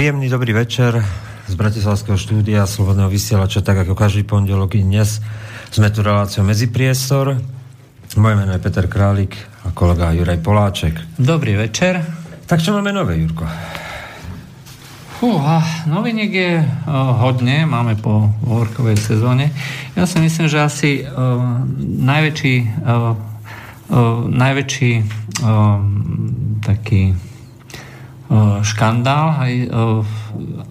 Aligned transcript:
Príjemný 0.00 0.32
dobrý 0.32 0.56
večer 0.56 0.96
z 1.44 1.54
Bratislavského 1.60 2.16
štúdia 2.16 2.64
Slobodného 2.64 3.12
vysielača, 3.12 3.60
tak 3.60 3.84
ako 3.84 3.92
každý 3.92 4.24
pondelok 4.24 4.72
i 4.72 4.80
dnes 4.80 5.20
sme 5.68 5.92
tu 5.92 6.00
reláciou 6.00 6.40
Medzipriestor. 6.40 7.36
Moje 8.16 8.32
meno 8.32 8.48
je 8.56 8.64
Peter 8.64 8.88
Králik 8.88 9.36
a 9.60 9.76
kolega 9.76 10.08
Juraj 10.16 10.40
Poláček. 10.40 10.96
Dobrý 11.20 11.52
večer. 11.52 12.00
Tak 12.48 12.64
čo 12.64 12.72
máme 12.72 12.96
nové, 12.96 13.20
Jurko? 13.20 13.44
Fúha, 15.20 15.84
noviniek 15.84 16.32
je 16.32 16.64
uh, 16.64 16.64
hodne, 17.20 17.68
máme 17.68 18.00
po 18.00 18.32
workovej 18.40 18.96
sezóne. 18.96 19.52
Ja 20.00 20.08
si 20.08 20.16
myslím, 20.16 20.48
že 20.48 20.64
asi 20.64 20.90
uh, 21.04 21.60
najväčší, 21.84 22.56
uh, 22.88 23.20
uh, 23.92 24.24
najväčší 24.32 24.92
uh, 25.44 25.76
taký 26.64 27.28
škandál, 28.62 29.42
aj 29.42 29.52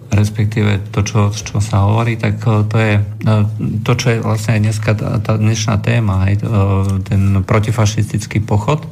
respektíve 0.08 0.80
to, 0.88 1.04
čo, 1.04 1.28
čo 1.28 1.60
sa 1.60 1.84
hovorí, 1.84 2.16
tak 2.16 2.40
to 2.40 2.76
je 2.80 3.04
to, 3.84 3.92
čo 4.00 4.06
je 4.16 4.18
vlastne 4.24 4.56
aj 4.56 4.60
dneska 4.64 4.90
tá, 4.96 5.36
dnešná 5.36 5.76
téma, 5.84 6.24
aj 6.24 6.34
ten 7.04 7.44
protifašistický 7.44 8.40
pochod. 8.40 8.88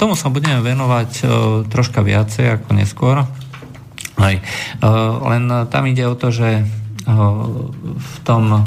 Tomu 0.00 0.16
sa 0.16 0.32
budeme 0.32 0.64
venovať 0.64 1.10
troška 1.68 2.00
viacej 2.00 2.58
ako 2.58 2.68
neskôr. 2.72 3.28
Aj. 4.16 4.34
Len 5.28 5.44
tam 5.68 5.84
ide 5.84 6.08
o 6.08 6.16
to, 6.16 6.32
že 6.32 6.64
v 7.04 8.14
tom 8.24 8.64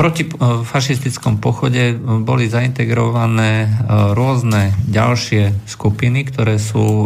proti 0.00 0.24
eh, 0.24 1.36
pochode 1.36 1.84
eh, 1.92 1.96
boli 2.24 2.48
zaintegrované 2.48 3.68
eh, 3.68 3.70
rôzne 4.16 4.72
ďalšie 4.88 5.68
skupiny, 5.68 6.24
ktoré 6.24 6.56
sú 6.56 7.04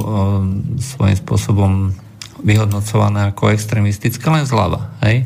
svojím 0.79 1.19
spôsobom 1.19 1.73
vyhodnocované 2.45 3.33
ako 3.33 3.57
extrémistické 3.57 4.23
len 4.29 4.45
zľava. 4.45 5.01
Hej? 5.01 5.25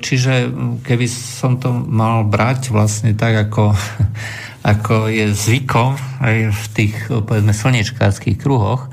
Čiže 0.00 0.48
keby 0.80 1.04
som 1.04 1.60
to 1.60 1.68
mal 1.68 2.24
brať 2.24 2.72
vlastne 2.72 3.12
tak, 3.12 3.52
ako, 3.52 3.76
ako 4.72 5.12
je 5.12 5.28
zvykom 5.36 6.00
aj 6.24 6.36
v 6.48 6.64
tých 6.72 6.94
povedzme 7.12 7.52
slnečkárských 7.52 8.40
kruhoch, 8.40 8.88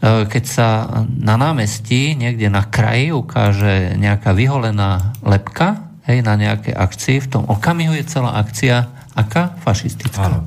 keď 0.00 0.44
sa 0.48 0.88
na 1.04 1.36
námestí 1.36 2.16
niekde 2.16 2.48
na 2.48 2.64
kraji 2.64 3.12
ukáže 3.12 4.00
nejaká 4.00 4.32
vyholená 4.32 5.12
lepka, 5.20 5.87
hej, 6.08 6.24
na 6.24 6.34
nejaké 6.40 6.72
akcii, 6.72 7.20
v 7.20 7.28
tom 7.28 7.44
okamihu 7.44 7.92
je 7.92 8.08
celá 8.08 8.40
akcia 8.40 8.88
aká? 9.18 9.58
Fašistická. 9.66 10.30
Áno. 10.30 10.46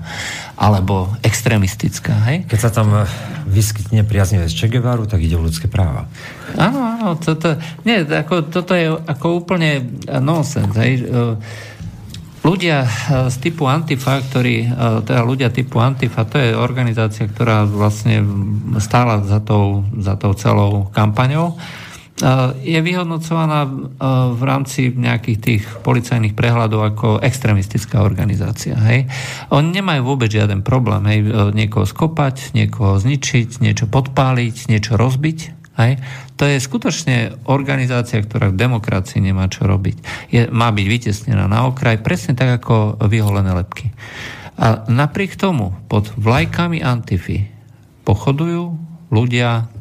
Alebo 0.55 1.11
extrémistická, 1.21 2.15
hej? 2.31 2.47
Keď 2.47 2.59
sa 2.59 2.71
tam 2.71 2.89
eh, 2.95 3.03
vyskytne 3.45 4.07
priaznivé 4.07 4.47
z 4.47 4.55
Che 4.55 4.67
Guevaru, 4.71 5.05
tak 5.05 5.19
ide 5.19 5.35
o 5.35 5.43
ľudské 5.43 5.67
práva. 5.67 6.07
Áno, 6.55 6.79
áno, 6.79 7.07
toto, 7.19 7.59
nie, 7.83 8.01
ako, 8.07 8.47
toto 8.47 8.71
je 8.73 8.95
ako 8.95 9.43
úplne 9.43 9.83
nonsens, 10.23 10.71
hej? 10.79 11.03
Eh, 11.03 11.35
ľudia 12.47 12.87
eh, 12.87 13.27
z 13.27 13.35
typu 13.43 13.67
Antifa, 13.67 14.23
ktorí, 14.23 14.71
teda 15.03 15.21
ľudia 15.27 15.51
typu 15.51 15.83
Antifa, 15.83 16.23
to 16.23 16.39
je 16.39 16.55
organizácia, 16.55 17.27
ktorá 17.27 17.67
vlastne 17.67 18.23
stála 18.79 19.19
za 19.27 19.43
tou, 19.43 19.83
za 19.99 20.15
tou 20.15 20.31
celou 20.33 20.87
kampaňou 20.95 21.59
je 22.61 22.79
vyhodnocovaná 22.79 23.65
v 24.31 24.41
rámci 24.45 24.93
nejakých 24.93 25.39
tých 25.41 25.63
policajných 25.81 26.37
prehľadov 26.37 26.81
ako 26.93 27.07
extremistická 27.17 28.05
organizácia. 28.05 28.77
Hej. 28.77 29.09
Oni 29.49 29.73
nemajú 29.73 30.05
vôbec 30.05 30.29
žiaden 30.29 30.61
problém. 30.61 31.01
Hej. 31.09 31.19
Niekoho 31.57 31.89
skopať, 31.89 32.53
niekoho 32.53 33.01
zničiť, 33.01 33.65
niečo 33.65 33.89
podpáliť, 33.89 34.69
niečo 34.69 35.01
rozbiť. 35.01 35.39
Hej. 35.81 35.97
To 36.37 36.43
je 36.45 36.61
skutočne 36.61 37.47
organizácia, 37.49 38.21
ktorá 38.21 38.53
v 38.53 38.59
demokracii 38.59 39.17
nemá 39.17 39.49
čo 39.49 39.65
robiť. 39.65 39.97
Je, 40.29 40.41
má 40.53 40.69
byť 40.69 40.85
vytesnená 40.85 41.49
na 41.49 41.65
okraj, 41.65 42.05
presne 42.05 42.37
tak 42.37 42.61
ako 42.61 43.01
vyholené 43.01 43.49
lepky. 43.55 43.89
A 44.61 44.85
napriek 44.85 45.41
tomu 45.41 45.73
pod 45.89 46.13
vlajkami 46.21 46.85
Antify 46.85 47.49
pochodujú 48.05 48.77
ľudia 49.09 49.73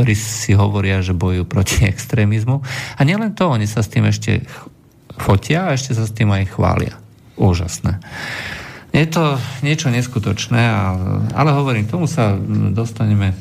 ktorí 0.00 0.16
si 0.16 0.56
hovoria, 0.56 1.04
že 1.04 1.12
bojujú 1.12 1.44
proti 1.44 1.84
extrémizmu. 1.92 2.64
A 2.96 3.00
nielen 3.04 3.36
to, 3.36 3.52
oni 3.52 3.68
sa 3.68 3.84
s 3.84 3.92
tým 3.92 4.08
ešte 4.08 4.48
fotia 5.20 5.68
a 5.68 5.76
ešte 5.76 5.92
sa 5.92 6.08
s 6.08 6.16
tým 6.16 6.32
aj 6.32 6.56
chvália. 6.56 6.96
Úžasné. 7.36 8.00
Je 8.96 9.04
to 9.04 9.36
niečo 9.60 9.92
neskutočné, 9.92 10.72
ale, 11.36 11.50
hovorím, 11.52 11.84
tomu 11.84 12.08
sa 12.08 12.32
dostaneme, 12.72 13.36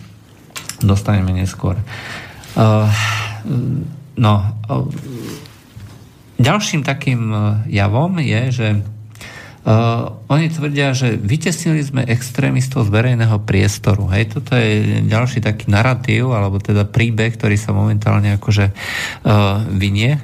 dostaneme 0.84 1.32
neskôr. 1.32 1.80
Uh, 2.60 2.92
no, 4.20 4.44
ďalším 6.44 6.84
takým 6.84 7.32
javom 7.72 8.20
je, 8.20 8.42
že 8.52 8.68
Uh, 9.60 10.16
oni 10.32 10.48
tvrdia, 10.48 10.96
že 10.96 11.20
vytesnili 11.20 11.84
sme 11.84 12.08
extrémistov 12.08 12.88
z 12.88 12.96
verejného 12.96 13.44
priestoru. 13.44 14.08
Hej, 14.16 14.40
toto 14.40 14.56
je 14.56 15.04
ďalší 15.04 15.44
taký 15.44 15.68
narratív, 15.68 16.32
alebo 16.32 16.64
teda 16.64 16.88
príbeh, 16.88 17.36
ktorý 17.36 17.60
sa 17.60 17.76
momentálne 17.76 18.40
akože 18.40 18.72
uh, 18.72 19.60
vynie. 19.68 20.16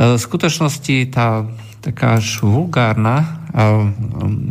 Uh, 0.00 0.16
v 0.16 0.20
skutočnosti 0.24 1.12
tá 1.12 1.44
taká 1.78 2.18
až 2.18 2.42
vulgárna, 2.42 3.44
uh, 3.54 3.86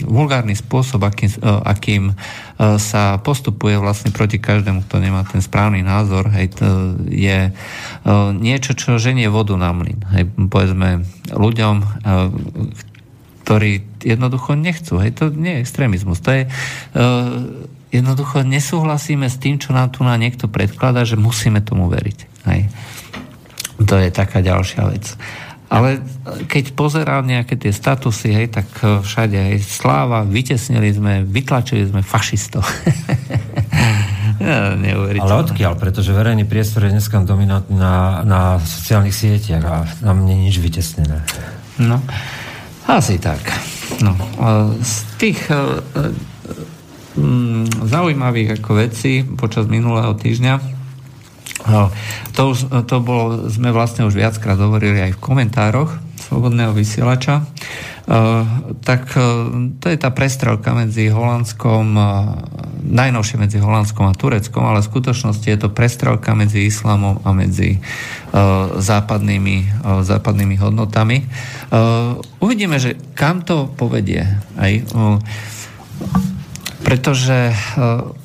vulgárny 0.08 0.56
spôsob, 0.56 1.04
akým, 1.04 1.30
uh, 1.44 1.59
akým 1.68 2.04
uh, 2.14 2.80
sa 2.80 3.19
postupuje 3.19 3.75
vlastne 3.75 4.16
proti 4.16 4.40
každému, 4.40 4.88
kto 4.88 5.04
nemá 5.04 5.28
ten 5.28 5.44
správny 5.44 5.84
názor, 5.84 6.31
hej, 6.31 6.56
to 6.56 6.96
je 7.09 7.52
uh, 7.52 8.31
niečo, 8.31 8.78
čo 8.78 8.96
ženie 9.02 9.28
vodu 9.28 9.58
na 9.59 9.75
mlyn. 9.75 10.00
Hej, 10.14 10.24
povedzme 10.48 11.04
ľuďom, 11.36 11.75
uh, 11.84 12.31
ktorí 13.47 14.03
jednoducho 14.03 14.59
nechcú. 14.59 15.00
Hej, 15.00 15.24
to 15.24 15.31
nie 15.31 15.56
je 15.56 15.63
extrémizmus. 15.63 16.19
To 16.19 16.35
je 16.35 16.44
uh, 16.44 17.47
jednoducho 17.96 18.44
nesúhlasíme 18.44 19.31
s 19.31 19.40
tým, 19.40 19.56
čo 19.56 19.72
nám 19.72 19.96
tu 19.96 20.03
na 20.03 20.19
niekto 20.19 20.52
predkladá, 20.52 21.08
že 21.08 21.16
musíme 21.16 21.63
tomu 21.63 21.88
veriť. 21.88 22.19
Hej. 22.52 22.68
To 23.80 23.96
je 23.96 24.09
taká 24.12 24.44
ďalšia 24.44 24.84
vec. 24.91 25.16
Ale 25.68 26.00
keď 26.47 26.75
pozerám 26.75 27.28
nejaké 27.28 27.59
tie 27.59 27.75
statusy, 27.75 28.31
hej, 28.31 28.47
tak 28.52 28.68
e, 28.84 29.03
všade, 29.03 29.36
hej, 29.36 29.59
sláva, 29.59 30.24
vytesnili 30.24 30.96
sme, 30.96 31.28
vytlačili 31.28 31.88
sme 31.88 32.03
fašistov. 32.03 32.63
ja, 34.44 34.75
Ale 35.19 35.34
odkiaľ? 35.44 35.75
Pretože 35.75 36.16
verejný 36.16 36.47
priestor 36.47 36.88
je 36.88 36.96
dneska 36.96 37.19
dominantný 37.19 37.75
na, 37.75 38.24
na 38.24 38.41
sociálnych 38.63 39.12
sieťach 39.12 39.63
a 39.68 39.75
tam 40.00 40.24
nie 40.24 40.40
je 40.40 40.44
nič 40.52 40.56
vytesnené. 40.63 41.19
No. 41.84 42.00
Asi 42.88 43.20
tak. 43.20 43.44
No, 44.00 44.16
z 44.80 44.94
tých 45.20 45.40
e, 45.52 45.56
e, 45.56 45.62
mm, 47.20 47.84
zaujímavých 47.84 48.62
ako 48.62 48.72
veci 48.80 49.28
počas 49.28 49.68
minulého 49.68 50.16
týždňa 50.16 50.78
to, 52.31 52.56
to 52.88 52.98
bolo, 53.03 53.52
sme 53.52 53.75
vlastne 53.75 54.08
už 54.08 54.16
viackrát 54.16 54.56
hovorili 54.56 55.03
aj 55.03 55.20
v 55.20 55.24
komentároch 55.24 55.92
Slobodného 56.28 56.76
vysielača. 56.76 57.48
Eh, 58.08 58.44
tak 58.88 59.12
eh, 59.20 59.24
to 59.84 59.92
je 59.92 60.00
tá 60.00 60.16
prestrelka 60.16 60.72
medzi 60.72 61.12
Holandskom, 61.12 61.92
eh, 61.92 62.08
najnovšie 62.88 63.36
medzi 63.36 63.60
Holandskom 63.60 64.08
a 64.08 64.16
Tureckom, 64.16 64.64
ale 64.64 64.80
v 64.80 64.88
skutočnosti 64.88 65.44
je 65.44 65.60
to 65.60 65.68
prestrelka 65.68 66.32
medzi 66.32 66.72
islamom 66.72 67.20
a 67.28 67.36
medzi 67.36 67.84
západnými, 68.78 69.84
západnými 70.04 70.56
hodnotami. 70.56 71.26
Uvidíme, 72.40 72.80
že 72.80 72.96
kam 73.12 73.44
to 73.44 73.68
povedie. 73.68 74.24
Aj, 74.56 74.72
pretože 76.88 77.52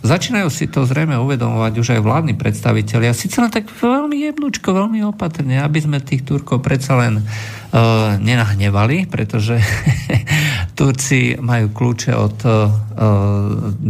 začínajú 0.07 0.47
si 0.47 0.71
to 0.71 0.87
zrejme 0.87 1.19
uvedomovať 1.19 1.83
už 1.83 1.99
aj 1.99 2.01
vládni 2.07 2.39
predstavitelia, 2.39 3.11
síce 3.11 3.43
len 3.43 3.51
tak 3.51 3.67
veľmi 3.67 4.23
jemnúčko, 4.23 4.71
veľmi 4.71 5.03
opatrne, 5.03 5.59
aby 5.59 5.83
sme 5.83 5.99
tých 5.99 6.23
Turkov 6.23 6.63
predsa 6.63 6.95
len 6.95 7.19
uh, 7.19 8.15
nenahnevali, 8.23 9.11
pretože 9.11 9.59
Turci 10.79 11.35
majú 11.43 11.75
kľúče 11.75 12.15
od 12.15 12.37
uh, 12.47 12.55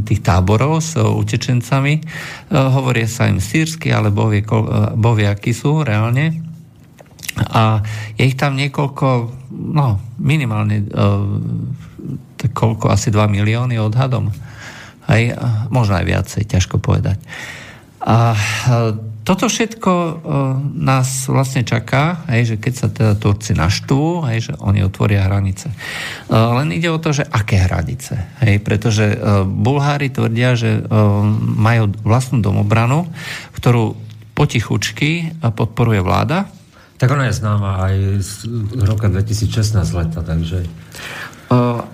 tých 0.09 0.25
táborov 0.25 0.81
s 0.81 0.97
uh, 0.97 1.05
utečencami. 1.05 2.01
Uh, 2.01 2.73
hovoria 2.73 3.05
sa 3.05 3.29
im 3.29 3.45
sírsky, 3.45 3.93
ale 3.93 4.09
bovie, 4.09 4.41
uh, 4.41 4.97
bovie 4.97 5.29
akí 5.29 5.53
sú 5.53 5.85
reálne. 5.85 6.41
A 7.37 7.85
je 8.17 8.25
ich 8.25 8.41
tam 8.41 8.57
niekoľko, 8.57 9.07
no 9.53 10.01
minimálne 10.17 10.81
uh, 10.81 11.29
koľko, 12.57 12.89
asi 12.89 13.13
2 13.13 13.29
milióny 13.29 13.77
odhadom. 13.77 14.33
Aj, 15.13 15.23
možno 15.69 16.01
aj 16.01 16.09
viacej, 16.09 16.49
ťažko 16.49 16.81
povedať. 16.81 17.21
A 18.01 18.33
toto 19.23 19.47
všetko 19.47 19.93
uh, 19.95 20.15
nás 20.75 21.31
vlastne 21.31 21.63
čaká, 21.63 22.27
hej, 22.27 22.55
že 22.55 22.57
keď 22.59 22.73
sa 22.75 22.89
teda 22.91 23.13
Turci 23.15 23.55
naštvú, 23.55 24.27
hej, 24.27 24.51
že 24.51 24.53
oni 24.59 24.83
otvoria 24.83 25.31
hranice. 25.31 25.71
Uh, 26.27 26.59
len 26.59 26.75
ide 26.75 26.91
o 26.91 26.99
to, 26.99 27.15
že 27.15 27.23
aké 27.31 27.63
hranice. 27.63 28.19
Hej, 28.43 28.59
pretože 28.67 29.15
Bulhári 29.47 30.11
tvrdia, 30.11 30.59
že 30.59 30.83
majú 31.39 31.95
vlastnú 32.03 32.43
domobranu, 32.43 33.07
ktorú 33.55 33.95
potichučky 34.35 35.39
podporuje 35.39 36.03
vláda. 36.03 36.51
Tak 36.99 37.15
ona 37.15 37.31
je 37.31 37.39
známa 37.39 37.71
aj 37.87 37.95
z 38.23 38.33
roka 38.83 39.07
2016 39.07 39.79
leta, 39.95 40.23
takže... 40.23 40.67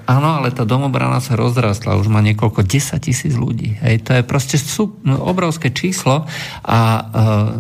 Áno, 0.09 0.29
ale 0.41 0.55
tá 0.55 0.65
domobrana 0.65 1.21
sa 1.21 1.37
rozrastla, 1.37 2.01
už 2.01 2.09
má 2.09 2.25
niekoľko 2.25 2.65
10 2.65 2.97
tisíc 3.03 3.35
ľudí. 3.37 3.77
Hej, 3.85 4.09
to 4.09 4.11
je 4.17 4.23
proste 4.25 4.57
sú, 4.57 4.97
no, 5.05 5.21
obrovské 5.21 5.69
číslo 5.69 6.25
a 6.65 6.81
uh, 6.81 7.53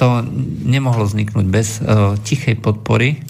to 0.00 0.24
nemohlo 0.64 1.04
vzniknúť 1.04 1.46
bez 1.48 1.78
uh, 1.80 2.16
tichej 2.24 2.56
podpory 2.56 3.20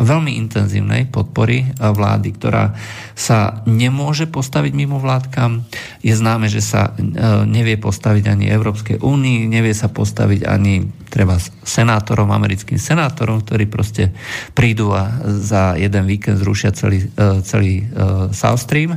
veľmi 0.00 0.32
intenzívnej 0.40 1.12
podpory 1.12 1.68
vlády, 1.76 2.28
ktorá 2.34 2.72
sa 3.12 3.60
nemôže 3.68 4.24
postaviť 4.26 4.72
mimo 4.72 4.96
vládkam. 4.96 5.64
Je 6.00 6.16
známe, 6.16 6.48
že 6.48 6.64
sa 6.64 6.96
e, 6.96 7.12
nevie 7.44 7.76
postaviť 7.76 8.24
ani 8.32 8.48
Európskej 8.48 9.04
únii, 9.04 9.46
nevie 9.46 9.76
sa 9.76 9.92
postaviť 9.92 10.48
ani 10.48 10.88
treba 11.12 11.36
senátorom, 11.64 12.32
americkým 12.32 12.80
senátorom, 12.80 13.44
ktorí 13.44 13.68
proste 13.68 14.16
prídu 14.56 14.96
a 14.96 15.20
za 15.28 15.76
jeden 15.76 16.08
víkend 16.08 16.40
zrušia 16.40 16.72
celý, 16.72 17.06
e, 17.12 17.44
celý 17.44 17.84
South 18.32 18.64
Stream 18.64 18.96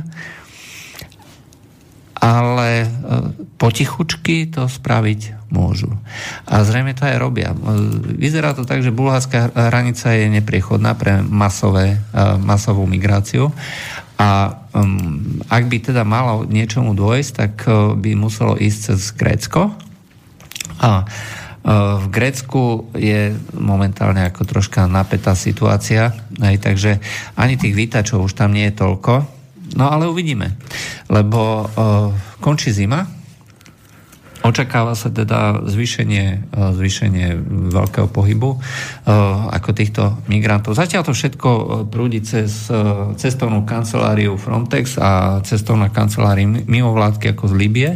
ale 2.24 2.88
potichučky 3.60 4.48
to 4.48 4.64
spraviť 4.64 5.52
môžu. 5.52 5.92
A 6.48 6.64
zrejme 6.64 6.96
to 6.96 7.04
aj 7.04 7.20
robia. 7.20 7.52
Vyzerá 8.16 8.56
to 8.56 8.64
tak, 8.64 8.80
že 8.80 8.96
bulharská 8.96 9.52
hranica 9.52 10.08
je 10.16 10.32
nepriechodná 10.32 10.96
pre 10.96 11.20
masové, 11.20 12.00
masovú 12.40 12.88
migráciu 12.88 13.52
a 14.16 14.62
um, 14.72 15.42
ak 15.50 15.68
by 15.68 15.76
teda 15.90 16.06
malo 16.06 16.46
niečomu 16.48 16.96
dôjsť, 16.96 17.32
tak 17.34 17.52
by 17.98 18.10
muselo 18.16 18.56
ísť 18.56 18.78
cez 18.94 19.00
Grécko. 19.12 19.74
A 20.80 21.04
v 21.98 22.06
Grécku 22.12 22.92
je 22.92 23.32
momentálne 23.56 24.20
ako 24.28 24.44
troška 24.44 24.84
napätá 24.84 25.32
situácia, 25.32 26.12
aj, 26.36 26.56
takže 26.60 27.00
ani 27.40 27.56
tých 27.56 27.72
vítačov 27.72 28.28
už 28.28 28.36
tam 28.36 28.52
nie 28.52 28.68
je 28.68 28.76
toľko. 28.76 29.33
No 29.74 29.90
ale 29.90 30.06
uvidíme, 30.06 30.54
lebo 31.10 31.66
uh, 31.66 32.14
končí 32.38 32.70
zima, 32.70 33.06
Očakáva 34.44 34.92
sa 34.92 35.08
teda 35.08 35.64
zvýšenie, 35.64 36.52
e, 36.52 36.58
zvýšenie 36.76 37.26
veľkého 37.72 38.12
pohybu 38.12 38.50
e, 38.52 38.58
ako 39.56 39.70
týchto 39.72 40.02
migrantov. 40.28 40.76
Zatiaľ 40.76 41.00
to 41.08 41.16
všetko 41.16 41.48
prúdi 41.88 42.20
cez 42.20 42.68
cestovnú 43.16 43.64
kanceláriu 43.64 44.36
Frontex 44.36 45.00
a 45.00 45.40
cestovná 45.40 45.88
kancelária 45.88 46.44
mimovládky 46.44 47.32
ako 47.32 47.44
z 47.48 47.54
Libie. 47.56 47.90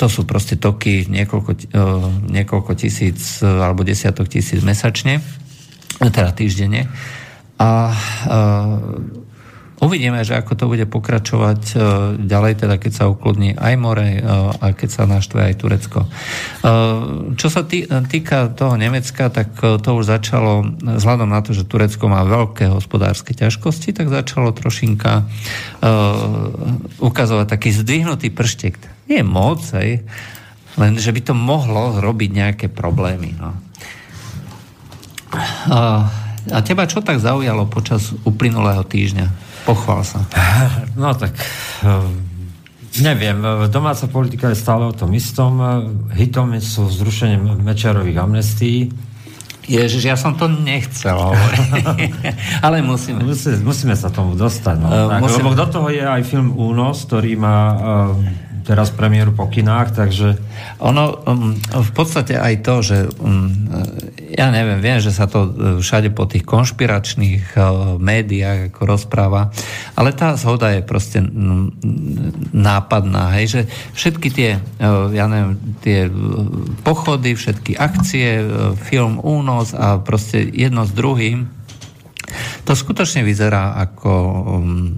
To 0.00 0.06
sú 0.10 0.26
proste 0.26 0.58
toky 0.58 1.06
niekoľko, 1.06 1.70
niekoľko 2.26 2.72
tisíc 2.74 3.38
alebo 3.46 3.86
desiatok 3.86 4.26
tisíc 4.26 4.64
mesačne, 4.66 5.22
teda 6.02 6.34
týždenne. 6.34 6.90
A 7.60 7.94
Uvidíme, 9.80 10.20
že 10.28 10.36
ako 10.36 10.52
to 10.60 10.64
bude 10.68 10.84
pokračovať 10.92 11.62
e, 11.72 11.76
ďalej, 12.28 12.52
teda 12.60 12.76
keď 12.76 12.92
sa 12.92 13.08
ukludní 13.08 13.56
aj 13.56 13.74
more 13.80 14.04
e, 14.04 14.20
a 14.60 14.76
keď 14.76 14.88
sa 14.92 15.02
naštve 15.08 15.40
aj 15.40 15.54
Turecko. 15.56 16.04
E, 16.04 16.08
čo 17.40 17.48
sa 17.48 17.64
týka 17.64 18.52
toho 18.52 18.76
Nemecka, 18.76 19.32
tak 19.32 19.56
to 19.56 19.90
už 19.96 20.04
začalo, 20.04 20.68
vzhľadom 20.84 21.32
na 21.32 21.40
to, 21.40 21.56
že 21.56 21.64
Turecko 21.64 22.12
má 22.12 22.28
veľké 22.28 22.68
hospodárske 22.68 23.32
ťažkosti, 23.32 23.96
tak 23.96 24.12
začalo 24.12 24.52
trošinka 24.52 25.24
ukazovať 27.00 27.46
taký 27.48 27.72
zdvihnutý 27.72 28.28
prštek. 28.36 28.76
Nie 29.08 29.24
moc, 29.24 29.64
aj, 29.72 30.04
len 30.76 30.92
že 31.00 31.08
by 31.08 31.20
to 31.24 31.32
mohlo 31.32 31.96
robiť 31.96 32.30
nejaké 32.36 32.66
problémy. 32.68 33.32
No. 33.40 33.56
A 36.52 36.58
teba 36.64 36.84
čo 36.84 37.00
tak 37.00 37.22
zaujalo 37.22 37.64
počas 37.70 38.12
uplynulého 38.28 38.84
týždňa? 38.84 39.49
Pochvál 39.64 40.02
sa. 40.04 40.24
No 41.00 41.16
tak, 41.16 41.32
eh, 41.86 42.08
neviem, 43.00 43.40
domáca 43.72 44.04
politika 44.10 44.52
je 44.52 44.58
stále 44.58 44.84
o 44.84 44.92
tom 44.92 45.14
istom. 45.16 45.62
Hitom 46.12 46.52
sú 46.60 46.90
zrušenie 46.90 47.38
Mečarových 47.62 48.18
amnestií. 48.20 48.78
Ježiš, 49.70 50.02
ja 50.02 50.18
som 50.18 50.34
to 50.34 50.50
nechcel 50.50 51.14
hovoriť. 51.14 51.68
Ale 52.66 52.82
musíme. 52.82 53.22
musíme. 53.22 53.62
Musíme 53.62 53.94
sa 53.94 54.10
tomu 54.10 54.34
dostať. 54.34 54.76
No. 54.82 54.88
Uh, 54.90 55.06
tak, 55.06 55.20
musíme. 55.22 55.46
Lebo 55.46 55.54
do 55.54 55.66
toho 55.70 55.88
je 55.94 56.02
aj 56.02 56.22
film 56.26 56.50
Únos, 56.58 57.06
ktorý 57.06 57.38
má 57.38 57.58
uh, 57.70 57.78
teraz 58.66 58.90
premiéru 58.90 59.30
po 59.30 59.46
kinách, 59.46 59.94
takže... 59.94 60.34
Ono, 60.82 61.22
um, 61.22 61.54
v 61.58 61.90
podstate 61.94 62.34
aj 62.34 62.54
to, 62.66 62.74
že 62.82 62.96
um, 63.22 63.50
ja 64.40 64.48
neviem, 64.48 64.80
viem, 64.80 64.96
že 65.04 65.12
sa 65.12 65.28
to 65.28 65.44
uh, 65.44 65.52
všade 65.84 66.16
po 66.16 66.24
tých 66.24 66.48
konšpiračných 66.48 67.60
uh, 67.60 68.00
médiách 68.00 68.72
ako 68.72 68.80
rozpráva, 68.88 69.52
ale 69.92 70.16
tá 70.16 70.32
zhoda 70.40 70.72
je 70.72 70.80
proste 70.80 71.20
nápadná, 72.56 73.36
hej, 73.36 73.46
že 73.52 73.60
všetky 73.92 74.28
tie, 74.32 74.50
uh, 74.56 75.12
ja 75.12 75.28
neviem, 75.28 75.60
tie 75.84 76.08
pochody, 76.80 77.36
všetky 77.36 77.76
akcie, 77.76 78.40
film 78.80 79.20
Únos 79.20 79.76
a 79.76 80.00
proste 80.00 80.40
jedno 80.48 80.88
s 80.88 80.96
druhým, 80.96 81.60
to 82.64 82.72
skutočne 82.78 83.26
vyzerá 83.26 83.74
ako 83.76 84.10
um, 84.12 84.94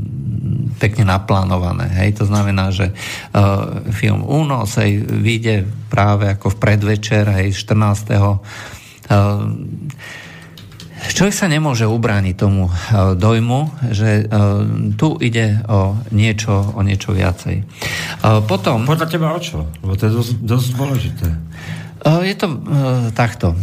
pekne 0.77 1.09
naplánované. 1.09 1.89
Hej? 1.89 2.21
To 2.21 2.25
znamená, 2.29 2.69
že 2.69 2.93
uh, 2.93 3.81
film 3.95 4.27
Únos 4.27 4.77
hej, 4.77 5.01
vyjde 5.01 5.65
práve 5.89 6.29
ako 6.29 6.53
v 6.53 6.61
predvečer, 6.61 7.25
hej, 7.33 7.57
14. 7.57 8.13
Uh, 9.11 9.51
Človek 11.03 11.35
sa 11.35 11.51
nemôže 11.51 11.83
ubrániť 11.83 12.35
tomu 12.39 12.71
uh, 12.71 13.19
dojmu, 13.19 13.91
že 13.91 14.23
uh, 14.23 14.63
tu 14.95 15.19
ide 15.19 15.59
o 15.67 15.99
niečo, 16.15 16.55
o 16.55 16.81
niečo 16.87 17.11
viacej. 17.11 17.67
Potom... 18.47 18.87
Podľa 18.87 19.11
teba 19.11 19.35
o 19.35 19.41
čo? 19.43 19.67
Lebo 19.83 19.99
to 19.99 20.07
je 20.07 20.13
dosť, 20.15 20.33
dosť 20.47 20.69
dôležité. 20.79 21.29
Je 22.03 22.35
to 22.39 22.47
takto. 23.15 23.55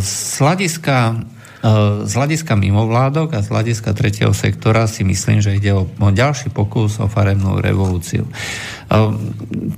Z 0.00 0.40
hľadiska 0.40 1.24
Eh, 1.62 2.02
z 2.10 2.12
hľadiska 2.18 2.58
mimovládok 2.58 3.38
a 3.38 3.44
z 3.46 3.54
hľadiska 3.54 3.94
tretieho 3.94 4.34
sektora 4.34 4.90
si 4.90 5.06
myslím, 5.06 5.38
že 5.38 5.54
ide 5.54 5.70
o, 5.70 5.86
ďalší 5.94 6.50
pokus 6.50 6.98
o 6.98 7.06
farebnú 7.06 7.62
revolúciu. 7.62 8.26
Eh, 8.26 9.14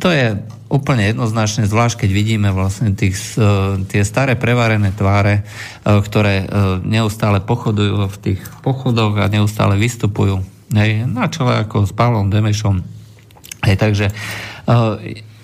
to 0.01 0.09
je 0.09 0.41
úplne 0.73 1.13
jednoznačné, 1.13 1.69
zvlášť 1.69 2.05
keď 2.05 2.11
vidíme 2.11 2.49
vlastne 2.51 2.97
tých, 2.97 3.17
eh, 3.37 3.81
tie 3.89 4.03
staré 4.03 4.35
prevarené 4.39 4.91
tváre, 4.95 5.45
ktoré 5.85 6.49
neustále 6.83 7.45
pochodujú 7.45 8.09
v 8.09 8.17
tých 8.21 8.41
pochodoch 8.65 9.21
a 9.21 9.29
neustále 9.29 9.77
vystupujú. 9.77 10.41
Hej, 10.73 11.07
na 11.07 11.29
čele 11.29 11.61
ako 11.61 11.85
s 11.87 11.93
Pavlom 11.93 12.33
Demešom. 12.33 12.81
Hej, 13.63 13.77
takže 13.77 14.07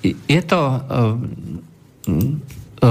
je 0.02 0.40
to 0.48 0.60
E, 2.80 2.88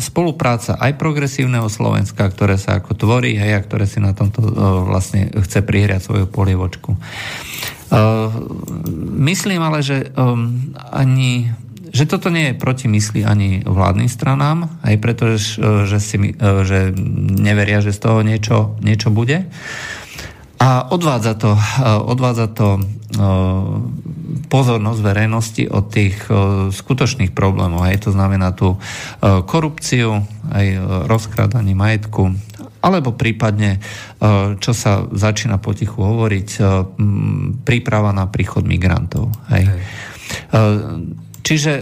spolupráca 0.00 0.80
aj 0.80 0.96
progresívneho 0.96 1.68
Slovenska, 1.68 2.24
ktoré 2.32 2.56
sa 2.56 2.80
ako 2.80 2.96
tvorí, 2.96 3.36
hej, 3.36 3.52
a 3.52 3.60
ktoré 3.60 3.84
si 3.84 4.00
na 4.00 4.16
tomto 4.16 4.40
e, 4.40 4.48
vlastne 4.88 5.28
chce 5.36 5.60
prihriať 5.60 6.00
svoju 6.00 6.32
polievočku. 6.32 6.96
E, 7.92 8.00
myslím 9.20 9.60
ale, 9.60 9.84
že 9.84 10.10
ani 10.92 11.52
že 11.92 12.08
toto 12.08 12.32
nie 12.32 12.50
je 12.50 12.56
proti 12.56 12.88
mysli 12.88 13.20
ani 13.20 13.60
vládnym 13.68 14.08
stranám, 14.08 14.80
aj 14.80 14.96
preto, 14.96 15.36
že, 15.36 16.00
si, 16.00 16.16
že 16.40 16.88
neveria, 17.36 17.84
že 17.84 17.92
z 17.92 18.00
toho 18.00 18.24
niečo, 18.24 18.80
niečo 18.80 19.12
bude. 19.12 19.44
A 20.56 20.88
odvádza 20.88 21.36
to, 21.36 21.52
odvádza 21.84 22.48
to 22.48 22.80
pozornosť 24.48 25.00
verejnosti 25.04 25.64
od 25.68 25.84
tých 25.92 26.16
skutočných 26.72 27.36
problémov. 27.36 27.84
Aj 27.84 28.00
to 28.00 28.08
znamená 28.08 28.56
tú 28.56 28.80
korupciu, 29.20 30.24
aj 30.48 30.66
rozkrádanie 31.12 31.76
majetku, 31.76 32.32
alebo 32.82 33.14
prípadne, 33.14 33.78
čo 34.58 34.72
sa 34.74 35.06
začína 35.06 35.62
potichu 35.62 36.02
hovoriť, 36.02 36.48
príprava 37.62 38.10
na 38.10 38.26
príchod 38.26 38.66
migrantov. 38.66 39.30
Hej. 39.54 39.70
Hej. 39.70 39.82
Čiže 41.46 41.72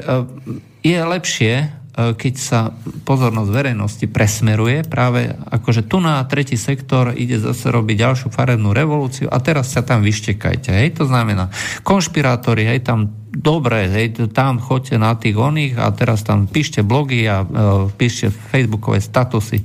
je 0.84 0.98
lepšie 1.00 1.52
E, 1.62 1.79
keď 1.94 2.34
sa 2.38 2.70
pozornosť 3.04 3.50
verejnosti 3.50 4.06
presmeruje 4.06 4.86
práve 4.86 5.26
akože 5.30 5.90
tu 5.90 5.98
na 5.98 6.22
tretí 6.24 6.54
sektor 6.54 7.10
ide 7.12 7.36
zase 7.36 7.68
robiť 7.68 7.96
ďalšiu 7.98 8.28
farebnú 8.30 8.70
revolúciu 8.70 9.26
a 9.26 9.42
teraz 9.42 9.74
sa 9.74 9.82
tam 9.82 10.00
vyštekajte. 10.06 10.70
Hej? 10.70 11.02
To 11.02 11.04
znamená, 11.10 11.50
konšpirátori, 11.82 12.64
hej, 12.70 12.86
tam 12.86 13.10
dobre, 13.30 13.90
hej, 13.90 14.30
tam 14.34 14.58
choďte 14.58 14.96
na 14.98 15.14
tých 15.14 15.38
oných 15.38 15.78
a 15.78 15.90
teraz 15.94 16.26
tam 16.26 16.50
píšte 16.50 16.82
blogy 16.82 17.26
a 17.30 17.42
e, 17.42 17.46
píšte 17.94 18.30
facebookové 18.30 18.98
statusy 18.98 19.62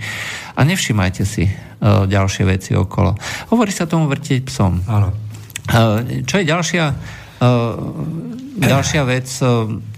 a 0.54 0.62
nevšimajte 0.62 1.24
si 1.26 1.50
e, 1.50 1.54
ďalšie 1.86 2.44
veci 2.46 2.72
okolo. 2.78 3.18
Hovorí 3.50 3.74
sa 3.74 3.90
tomu 3.90 4.06
vrtieť 4.06 4.42
psom. 4.46 4.82
Áno. 4.86 5.10
E, 5.66 6.26
čo 6.30 6.36
je 6.42 6.46
ďalšia, 6.46 6.86
e, 7.42 7.54
ďalšia 8.62 9.02
vec, 9.06 9.28
e, 9.42 9.46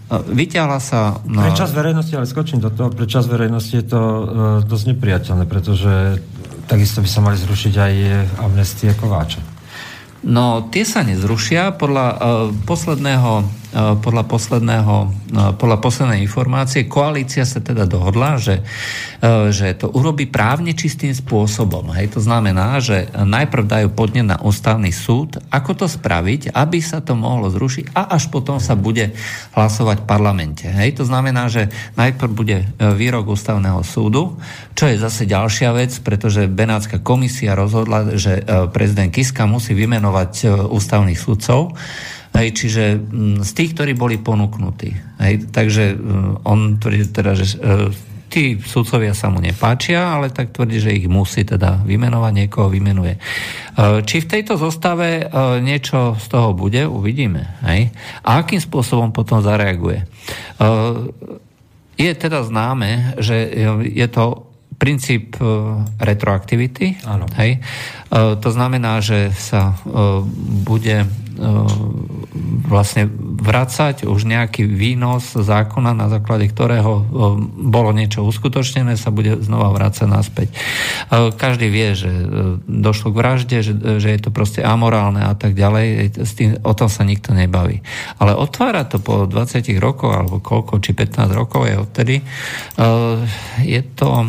vyťahla 0.10 0.80
sa... 0.80 1.20
No... 1.28 1.44
Pre 1.44 1.52
čas 1.52 1.76
verejnosti, 1.76 2.14
ale 2.16 2.28
skočím 2.28 2.64
do 2.64 2.72
toho, 2.72 2.90
pre 2.92 3.08
čas 3.08 3.28
verejnosti 3.28 3.76
je 3.76 3.86
to 3.86 4.02
uh, 4.02 4.24
dosť 4.64 4.96
nepriateľné, 4.96 5.44
pretože 5.48 6.24
takisto 6.68 7.04
by 7.04 7.10
sa 7.12 7.20
mali 7.24 7.38
zrušiť 7.40 7.74
aj 7.76 7.94
amnestie 8.44 8.92
Kováča. 8.96 9.44
No, 10.28 10.68
tie 10.74 10.84
sa 10.88 11.04
nezrušia 11.04 11.76
podľa 11.76 12.08
uh, 12.08 12.18
posledného 12.66 13.32
podľa 13.78 14.24
posledného 14.26 14.96
uh, 15.06 15.54
podľa 15.54 15.78
poslednej 15.78 16.26
informácie 16.26 16.90
koalícia 16.90 17.46
sa 17.46 17.62
teda 17.62 17.86
dohodla, 17.86 18.42
že, 18.42 18.66
uh, 19.22 19.54
že 19.54 19.78
to 19.78 19.94
urobí 19.94 20.26
právne 20.26 20.74
čistým 20.74 21.14
spôsobom. 21.14 21.94
Hej, 21.94 22.18
to 22.18 22.22
znamená, 22.24 22.82
že 22.82 23.08
najprv 23.14 23.64
dajú 23.70 23.88
podne 23.94 24.26
na 24.34 24.38
ústavný 24.42 24.90
súd, 24.90 25.38
ako 25.54 25.86
to 25.86 25.88
spraviť, 25.88 26.52
aby 26.52 26.82
sa 26.82 27.00
to 27.00 27.14
mohlo 27.14 27.54
zrušiť 27.54 27.94
a 27.94 28.18
až 28.18 28.34
potom 28.34 28.58
sa 28.58 28.74
bude 28.74 29.14
hlasovať 29.54 30.02
v 30.02 30.10
parlamente. 30.10 30.66
Hej, 30.66 31.00
to 31.00 31.04
znamená, 31.06 31.48
že 31.48 31.70
najprv 31.96 32.32
bude 32.34 32.58
výrok 32.78 33.32
ústavného 33.32 33.86
súdu, 33.86 34.42
čo 34.74 34.90
je 34.90 34.98
zase 34.98 35.30
ďalšia 35.30 35.70
vec, 35.74 35.94
pretože 36.02 36.50
Benátska 36.50 37.02
komisia 37.02 37.54
rozhodla, 37.58 38.18
že 38.18 38.42
prezident 38.74 39.14
Kiska 39.14 39.46
musí 39.50 39.74
vymenovať 39.78 40.08
menovať 40.08 40.34
ústavných 40.72 41.20
sudcov. 41.20 41.76
Hej, 42.38 42.54
čiže 42.54 42.84
z 43.42 43.52
tých, 43.58 43.74
ktorí 43.74 43.98
boli 43.98 44.22
ponúknutí. 44.22 44.94
Hej, 45.18 45.50
takže 45.50 45.84
e, 45.94 45.96
on 46.46 46.78
tvrdí 46.78 47.10
teda, 47.10 47.34
že 47.34 47.58
e, 47.58 47.90
tí 48.30 48.62
sudcovia 48.62 49.18
sa 49.18 49.34
mu 49.34 49.42
nepáčia, 49.42 50.14
ale 50.14 50.30
tak 50.30 50.54
tvrdí, 50.54 50.78
že 50.78 50.94
ich 50.94 51.10
musí 51.10 51.42
teda 51.42 51.82
vymenovať, 51.82 52.32
niekoho 52.36 52.68
vymenuje. 52.68 53.18
Či 53.78 54.16
v 54.20 54.30
tejto 54.30 54.60
zostave 54.60 55.32
niečo 55.64 56.20
z 56.20 56.26
toho 56.28 56.52
bude, 56.52 56.84
uvidíme. 56.84 57.56
Hej? 57.64 57.88
A 58.28 58.44
akým 58.44 58.60
spôsobom 58.60 59.16
potom 59.16 59.40
zareaguje. 59.40 60.04
Je 61.96 62.12
teda 62.20 62.44
známe, 62.44 63.16
že 63.24 63.48
je 63.96 64.08
to 64.12 64.48
princíp 64.78 65.36
e, 65.42 65.46
retroaktivity. 65.98 67.02
Áno. 67.04 67.26
Hej. 67.36 67.58
E, 67.58 67.60
to 68.38 68.50
znamená, 68.54 69.02
že 69.02 69.34
sa 69.34 69.74
e, 69.74 69.76
bude 70.64 71.10
vlastne 72.68 73.08
vracať 73.38 74.04
už 74.10 74.28
nejaký 74.28 74.66
výnos 74.66 75.38
zákona, 75.38 75.94
na 75.94 76.10
základe 76.10 76.50
ktorého 76.52 77.06
bolo 77.56 77.90
niečo 77.94 78.26
uskutočnené, 78.26 78.98
sa 78.98 79.14
bude 79.14 79.40
znova 79.40 79.72
vrácať 79.72 80.08
naspäť. 80.10 80.48
Každý 81.12 81.70
vie, 81.70 81.94
že 81.94 82.12
došlo 82.66 83.14
k 83.14 83.20
vražde, 83.22 83.58
že, 83.62 83.74
že 84.02 84.10
je 84.12 84.20
to 84.20 84.34
proste 84.34 84.66
amorálne 84.66 85.22
a 85.24 85.34
tak 85.38 85.54
ďalej. 85.54 86.18
S 86.18 86.32
tým, 86.36 86.58
o 86.66 86.74
tom 86.74 86.90
sa 86.90 87.06
nikto 87.06 87.32
nebaví. 87.32 87.80
Ale 88.18 88.36
otvára 88.36 88.84
to 88.90 88.98
po 89.00 89.30
20 89.30 89.64
rokoch, 89.78 90.14
alebo 90.18 90.42
koľko, 90.42 90.82
či 90.82 90.98
15 90.98 91.32
rokov 91.38 91.70
je 91.70 91.76
odtedy, 91.78 92.16
je 93.64 93.82
to 93.96 94.28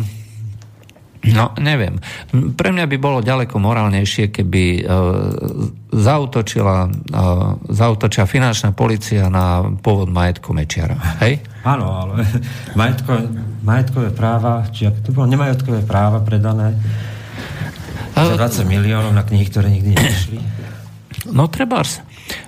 No, 1.19 1.51
neviem. 1.59 1.99
Pre 2.31 2.69
mňa 2.71 2.87
by 2.87 2.97
bolo 2.97 3.19
ďaleko 3.19 3.59
morálnejšie, 3.59 4.31
keby 4.31 4.63
uh, 4.81 5.67
zautočila, 5.91 6.87
uh, 6.87 7.59
zautočila 7.67 8.23
finančná 8.23 8.71
policia 8.71 9.27
na 9.27 9.67
pôvod 9.83 10.07
majetku 10.07 10.55
Mečiara. 10.55 10.95
Hej? 11.19 11.43
Áno, 11.67 11.91
ale 11.91 12.23
majetko, 12.79 13.11
majetkové 13.67 14.09
práva, 14.15 14.63
či 14.71 14.87
ak 14.87 15.03
to 15.03 15.11
bolo 15.11 15.27
nemajetkové 15.27 15.83
práva 15.83 16.23
predané 16.23 16.79
za 18.15 18.35
20 18.35 18.67
miliónov 18.67 19.11
na 19.11 19.23
knihy, 19.27 19.45
ktoré 19.47 19.67
nikdy 19.71 19.91
nešli? 19.95 20.39
No, 21.35 21.51
trebárs 21.51 21.99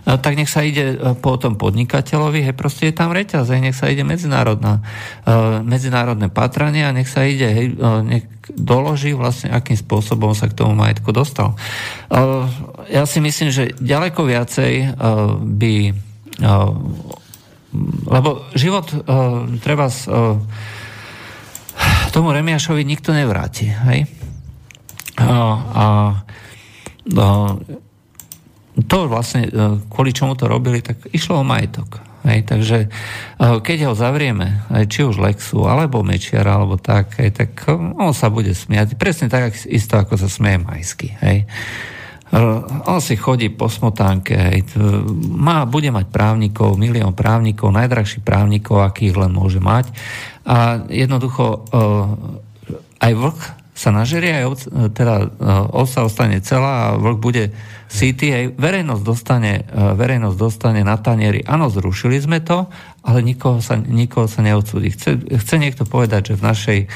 tak 0.05 0.33
nech 0.37 0.49
sa 0.49 0.61
ide 0.61 0.93
e, 0.93 1.15
po 1.17 1.37
tom 1.37 1.57
podnikateľovi, 1.57 2.45
hej, 2.45 2.55
proste 2.57 2.89
je 2.89 2.95
tam 2.97 3.13
reťaz, 3.13 3.49
hej, 3.49 3.61
nech 3.61 3.77
sa 3.77 3.89
ide 3.89 4.01
medzinárodná, 4.05 4.81
uh, 5.25 5.61
medzinárodné 5.65 6.29
patranie 6.29 6.85
a 6.85 6.93
nech 6.93 7.09
sa 7.09 7.25
ide, 7.25 7.47
hej, 7.49 7.67
uh, 7.77 8.01
nech 8.05 8.25
doloží 8.51 9.13
vlastne, 9.13 9.53
akým 9.53 9.77
spôsobom 9.77 10.33
sa 10.33 10.49
k 10.49 10.57
tomu 10.57 10.75
majetku 10.75 11.13
dostal. 11.15 11.55
Ja 12.91 13.07
si 13.07 13.23
myslím, 13.23 13.47
že 13.47 13.71
ďaleko 13.79 14.27
viacej 14.27 14.97
by 15.39 15.73
lebo 18.11 18.51
život 18.51 18.91
treba 19.63 19.87
uh, 19.87 20.35
tomu 22.11 22.35
Remiašovi 22.35 22.83
nikto 22.83 23.15
nevráti, 23.15 23.71
hej? 23.71 24.03
Uh, 25.15 25.55
a 25.71 25.85
uh, 27.15 27.55
to 28.71 29.11
vlastne, 29.11 29.47
e, 29.47 29.51
kvôli 29.91 30.15
čomu 30.15 30.39
to 30.39 30.47
robili, 30.47 30.79
tak 30.79 31.03
išlo 31.11 31.43
o 31.43 31.47
majetok. 31.47 31.99
Hej, 32.23 32.47
takže 32.47 32.77
e, 32.85 32.89
keď 33.59 33.91
ho 33.91 33.93
zavrieme, 33.97 34.63
či 34.87 35.03
už 35.03 35.19
Lexu, 35.19 35.67
alebo 35.67 36.05
Mečiar, 36.05 36.47
alebo 36.47 36.79
tak, 36.79 37.19
hej, 37.19 37.35
tak 37.35 37.67
e, 37.67 37.75
on 37.75 38.15
sa 38.15 38.31
bude 38.31 38.55
smiať. 38.55 38.95
Presne 38.95 39.27
tak 39.27 39.59
isto, 39.67 39.99
ako 39.99 40.15
sa 40.15 40.31
smieje 40.31 40.63
Majsky. 40.63 41.09
Hej. 41.19 41.49
On 42.87 43.03
si 43.03 43.19
chodí 43.19 43.51
po 43.51 43.67
smotánke, 43.67 44.31
hej. 44.31 44.63
Má, 45.19 45.67
bude 45.67 45.91
mať 45.91 46.07
právnikov, 46.07 46.79
milión 46.79 47.11
právnikov, 47.11 47.75
najdrahších 47.75 48.23
právnikov, 48.23 48.87
akých 48.87 49.19
len 49.19 49.35
môže 49.35 49.59
mať. 49.59 49.91
A 50.47 50.79
jednoducho 50.87 51.67
aj 53.03 53.11
vlk 53.11 53.39
sa 53.75 53.91
nažerie, 53.91 54.47
aj 54.47 54.63
teda 54.95 55.27
ovca 55.75 56.07
ostane 56.07 56.39
celá 56.39 56.95
a 56.95 56.95
vlk 56.95 57.19
bude 57.19 57.51
City, 57.91 58.31
aj 58.31 58.45
verejnosť 58.55 59.03
dostane, 59.03 59.67
e, 59.67 59.99
verejnosť 59.99 60.37
dostane 60.39 60.79
na 60.79 60.95
tanieri, 60.95 61.43
áno, 61.43 61.67
zrušili 61.67 62.23
sme 62.23 62.39
to, 62.39 62.71
ale 63.03 63.19
nikoho 63.19 63.59
sa, 63.59 63.75
nikoho 63.75 64.31
sa 64.31 64.39
neodsúdi. 64.39 64.95
Chce, 64.95 65.19
chce 65.19 65.55
niekto 65.59 65.83
povedať, 65.83 66.31
že 66.31 66.39
v 66.39 66.43
našej 66.47 66.79
e, 66.87 66.89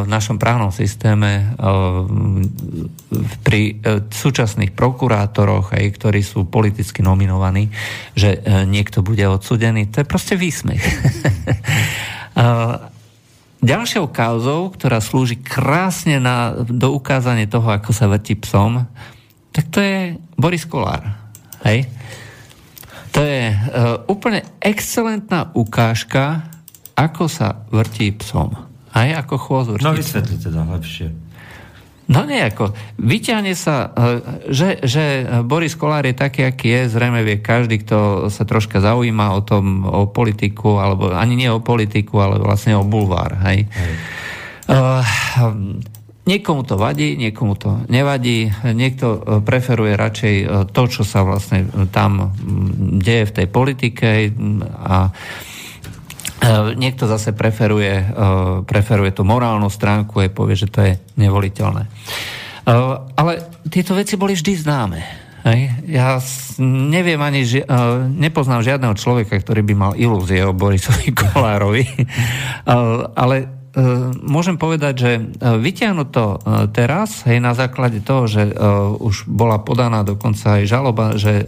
v 0.00 0.08
našom 0.08 0.40
právnom 0.40 0.72
systéme 0.72 1.30
e, 1.36 1.44
pri 3.44 3.76
súčasných 4.08 4.72
prokurátoroch, 4.72 5.76
aj, 5.76 5.84
ktorí 6.00 6.24
sú 6.24 6.48
politicky 6.48 7.04
nominovaní, 7.04 7.68
že 8.16 8.40
niekto 8.64 9.04
bude 9.04 9.28
odsudený. 9.28 9.92
To 9.92 10.00
je 10.00 10.08
proste 10.08 10.40
výsmech. 10.40 10.80
Ďalšou 13.60 14.08
kauzou, 14.08 14.72
ktorá 14.72 15.04
slúži 15.04 15.36
krásne 15.36 16.16
na, 16.16 16.56
do 16.56 16.96
ukázanie 16.96 17.44
toho, 17.44 17.68
ako 17.68 17.92
sa 17.92 18.08
vrti 18.08 18.32
psom, 18.40 18.88
tak 19.50 19.64
to 19.70 19.78
je 19.82 20.16
Boris 20.38 20.64
Kolár. 20.66 21.02
Hej? 21.66 21.90
To 23.10 23.20
je 23.20 23.50
uh, 23.50 24.06
úplne 24.06 24.46
excelentná 24.62 25.50
ukážka, 25.58 26.46
ako 26.94 27.26
sa 27.26 27.66
vrtí 27.74 28.14
psom. 28.22 28.54
Aj 28.94 29.08
ako 29.18 29.34
chôz 29.38 29.64
vrtí 29.74 29.86
No 29.86 29.94
vysvetli 29.94 30.38
teda 30.38 30.62
lepšie. 30.62 31.10
No 32.10 32.26
nejako. 32.26 32.74
Vyťahne 33.02 33.54
sa, 33.58 33.90
uh, 33.90 34.22
že, 34.46 34.78
že 34.86 35.26
Boris 35.42 35.74
Kolár 35.74 36.06
je 36.06 36.14
taký, 36.14 36.46
aký 36.46 36.70
je, 36.70 36.94
zrejme 36.94 37.22
vie 37.26 37.42
každý, 37.42 37.82
kto 37.82 38.30
sa 38.30 38.46
troška 38.46 38.78
zaujíma 38.78 39.34
o 39.34 39.42
tom, 39.42 39.82
o 39.82 40.06
politiku, 40.06 40.78
alebo 40.78 41.10
ani 41.10 41.34
nie 41.34 41.50
o 41.50 41.58
politiku, 41.58 42.22
ale 42.22 42.38
vlastne 42.38 42.78
o 42.78 42.86
bulvár. 42.86 43.42
Hej? 43.42 43.66
Hej. 43.66 43.94
Uh, 44.70 45.02
Niekomu 46.20 46.68
to 46.68 46.76
vadí, 46.76 47.16
niekomu 47.16 47.56
to 47.56 47.80
nevadí, 47.88 48.52
niekto 48.76 49.06
e, 49.08 49.18
preferuje 49.40 49.96
radšej 49.96 50.34
e, 50.36 50.46
to, 50.68 50.82
čo 50.84 51.00
sa 51.00 51.24
vlastne 51.24 51.64
e, 51.64 51.88
tam 51.88 52.36
deje 53.00 53.24
v 53.24 53.34
tej 53.40 53.46
politike 53.48 54.28
a 54.84 55.08
niekto 56.72 57.04
zase 57.04 57.36
preferuje, 57.36 58.00
preferuje 58.64 59.12
tú 59.12 59.28
morálnu 59.28 59.68
stránku 59.68 60.24
a 60.24 60.32
povie, 60.32 60.56
že 60.56 60.72
to 60.72 60.80
je 60.80 60.96
nevoliteľné. 61.20 61.84
Ale 63.12 63.32
tieto 63.68 63.92
veci 63.92 64.16
boli 64.16 64.32
vždy 64.32 64.52
známe. 64.56 65.00
Ja 65.84 66.16
neviem 66.64 67.20
ani, 67.20 67.44
ži- 67.44 67.68
nepoznám 68.16 68.64
žiadneho 68.64 68.96
človeka, 68.96 69.36
ktorý 69.36 69.60
by 69.68 69.74
mal 69.76 69.92
ilúzie 70.00 70.40
o 70.40 70.56
Borisovi 70.56 71.12
Kolárovi, 71.20 71.84
ale 73.12 73.59
môžem 74.26 74.58
povedať, 74.58 74.94
že 74.98 75.12
e, 75.14 75.22
vytiahnuť 75.62 76.08
to 76.10 76.26
e, 76.26 76.36
teraz, 76.74 77.22
hej, 77.30 77.38
na 77.38 77.54
základe 77.54 78.02
toho, 78.02 78.26
že 78.26 78.50
už 78.98 79.30
bola 79.30 79.62
podaná 79.62 80.02
dokonca 80.02 80.58
aj 80.58 80.62
žaloba, 80.66 81.14
že 81.14 81.46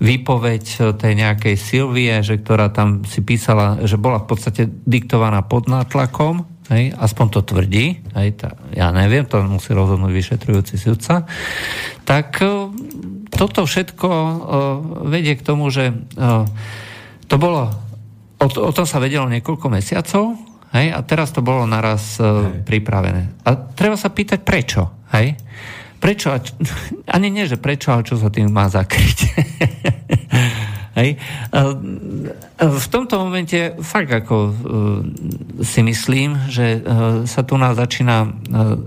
výpoveď 0.00 0.94
tej 0.96 1.12
nejakej 1.12 1.56
Silvie, 1.58 2.24
že 2.24 2.40
ktorá 2.40 2.72
tam 2.72 3.04
si 3.04 3.20
písala, 3.20 3.84
že 3.84 4.00
bola 4.00 4.24
v 4.24 4.28
podstate 4.32 4.62
diktovaná 4.88 5.44
pod 5.44 5.68
nátlakom, 5.68 6.48
hej, 6.72 6.96
aspoň 6.96 7.26
to 7.28 7.40
tvrdí, 7.44 8.00
hej, 8.16 8.28
tá, 8.38 8.56
ja 8.72 8.88
neviem, 8.94 9.28
to 9.28 9.42
musí 9.44 9.76
rozhodnúť 9.76 10.12
vyšetrujúci 10.12 10.80
sudca, 10.80 11.28
tak 12.08 12.40
toto 13.32 13.60
všetko 13.68 14.08
vedie 15.08 15.36
k 15.36 15.46
tomu, 15.46 15.68
že 15.68 15.92
to 17.28 17.36
bolo, 17.36 17.68
o, 18.40 18.46
o 18.48 18.72
tom 18.72 18.86
sa 18.88 19.02
vedelo 19.02 19.28
niekoľko 19.28 19.66
mesiacov, 19.72 20.51
Hej? 20.72 20.86
A 20.92 20.98
teraz 21.04 21.30
to 21.32 21.44
bolo 21.44 21.68
naraz 21.68 22.16
uh, 22.16 22.48
pripravené. 22.64 23.44
A 23.44 23.56
treba 23.56 23.96
sa 23.96 24.08
pýtať, 24.08 24.40
prečo? 24.44 24.88
Hej? 25.12 25.36
Prečo? 26.02 26.34
Ani 27.14 27.28
nie, 27.30 27.46
že 27.46 27.60
prečo, 27.60 27.92
ale 27.94 28.02
čo 28.02 28.18
sa 28.18 28.32
tým 28.32 28.50
má 28.50 28.66
zakryť. 28.66 29.18
Hej. 30.92 31.16
V 32.60 32.86
tomto 32.92 33.16
momente 33.16 33.80
fakt 33.80 34.12
ako 34.12 34.52
si 35.64 35.80
myslím, 35.80 36.36
že 36.52 36.84
sa 37.24 37.40
tu 37.48 37.56
nás 37.56 37.80
začína, 37.80 38.28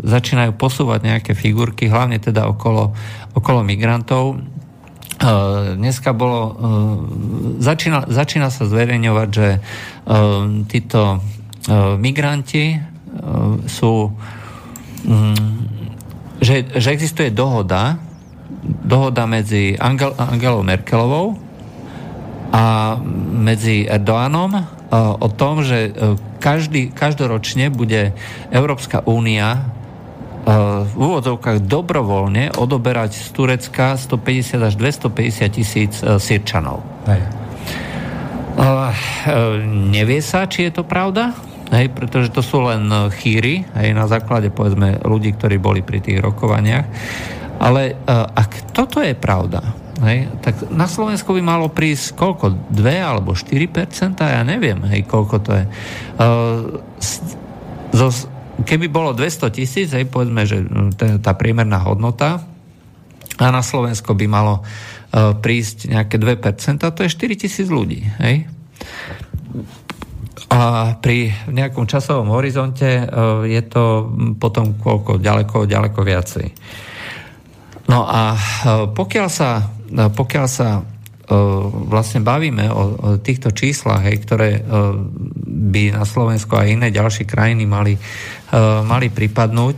začínajú 0.05 0.53
posúvať 0.53 1.01
nejaké 1.01 1.33
figurky, 1.33 1.89
hlavne 1.89 2.21
teda 2.21 2.45
okolo, 2.45 2.93
okolo 3.33 3.65
migrantov. 3.65 4.37
Dneska 5.81 6.13
bolo, 6.13 6.53
začína, 7.57 8.05
začína 8.05 8.53
sa 8.53 8.69
zverejňovať, 8.69 9.29
že 9.33 9.47
títo 10.69 11.25
migranti 11.97 12.77
sú, 13.65 14.11
mm, 15.05 15.55
že, 16.41 16.67
že 16.77 16.89
existuje 16.91 17.31
dohoda, 17.31 17.97
dohoda 18.65 19.25
medzi 19.25 19.77
Angel, 19.77 20.13
Angelou 20.17 20.61
Merkelovou 20.65 21.37
a 22.53 22.95
medzi 23.35 23.85
Erdoánom 23.89 24.51
e, 24.55 24.63
o 24.95 25.27
tom, 25.33 25.65
že 25.65 25.89
e, 25.89 26.15
každý, 26.39 26.93
každoročne 26.93 27.73
bude 27.73 28.13
Európska 28.53 29.01
únia 29.05 29.57
e, 29.57 29.59
v 30.85 30.93
úvodzovkách 30.93 31.65
dobrovoľne 31.65 32.55
odoberať 32.55 33.17
z 33.17 33.27
Turecka 33.33 33.97
150 33.97 34.61
až 34.61 34.73
250 34.77 35.57
tisíc 35.57 35.93
sírčanov. 35.99 36.85
Hej. 37.09 37.21
Nevie 39.67 40.23
sa, 40.23 40.47
či 40.47 40.71
je 40.71 40.79
to 40.79 40.87
pravda, 40.87 41.35
hej, 41.73 41.89
pretože 41.93 42.29
to 42.29 42.45
sú 42.45 42.65
len 42.65 42.89
chýry, 43.15 43.65
hej, 43.77 43.95
na 43.95 44.05
základe 44.05 44.53
povedzme 44.53 45.01
ľudí, 45.01 45.33
ktorí 45.33 45.57
boli 45.57 45.81
pri 45.81 46.01
tých 46.03 46.21
rokovaniach. 46.21 46.85
Ale 47.55 47.95
ak 48.35 48.75
toto 48.75 48.99
je 48.99 49.15
pravda, 49.15 49.63
hej, 50.03 50.27
tak 50.43 50.67
na 50.71 50.91
Slovensku 50.91 51.31
by 51.31 51.41
malo 51.41 51.71
prísť 51.71 52.19
koľko? 52.19 52.75
2 52.75 52.83
alebo 52.99 53.31
4 53.31 54.19
Ja 54.19 54.43
neviem, 54.43 54.83
hej, 54.91 55.07
koľko 55.07 55.35
to 55.39 55.51
je. 55.55 55.65
Uh, 56.19 56.83
keby 58.67 58.91
bolo 58.91 59.15
200 59.15 59.55
tisíc, 59.55 59.95
hej, 59.95 60.07
povedzme, 60.07 60.43
že 60.43 60.63
tá 61.23 61.31
priemerná 61.35 61.79
hodnota 61.79 62.43
a 63.35 63.47
na 63.51 63.63
Slovensko 63.63 64.15
by 64.15 64.27
malo 64.27 64.63
uh, 64.63 65.35
prísť 65.35 65.91
nejaké 65.91 66.19
2%, 66.19 66.79
to 66.79 67.01
je 67.03 67.09
4 67.11 67.35
tisíc 67.39 67.67
ľudí, 67.67 68.03
hej. 68.19 68.47
A 70.55 70.95
pri 70.95 71.35
nejakom 71.51 71.83
časovom 71.83 72.31
horizonte 72.31 72.87
uh, 73.03 73.43
je 73.43 73.59
to 73.67 74.07
potom 74.39 74.79
koľko, 74.79 75.19
ďaleko, 75.19 75.67
ďaleko 75.67 75.99
viacej. 75.99 76.47
No 77.91 78.07
a 78.07 78.33
pokiaľ 78.95 79.29
sa 79.29 79.75
pokiaľ 79.93 80.47
sa 80.49 80.69
e, 80.79 80.83
vlastne 81.87 82.25
bavíme 82.25 82.65
o, 82.69 82.81
týchto 83.21 83.53
číslach, 83.53 84.01
hej, 84.05 84.25
ktoré 84.25 84.49
e, 84.57 84.61
by 85.45 85.83
na 85.93 86.03
Slovensku 86.03 86.57
a 86.57 86.67
iné 86.67 86.89
ďalšie 86.89 87.29
krajiny 87.29 87.63
mali, 87.69 87.93
e, 87.95 88.01
mali 88.83 89.07
pripadnúť. 89.09 89.77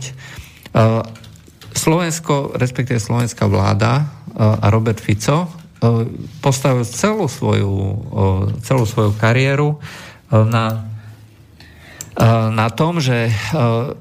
Slovensko, 1.74 2.54
respektíve 2.54 3.00
slovenská 3.00 3.48
vláda 3.50 4.04
a 4.36 4.66
Robert 4.68 5.00
Fico 5.00 5.48
postavil 6.44 6.84
celú 6.86 7.26
svoju, 7.26 7.72
celú 8.62 8.84
svoju 8.84 9.16
kariéru 9.16 9.80
na 10.32 10.84
na 12.50 12.66
tom, 12.74 12.98
že 12.98 13.30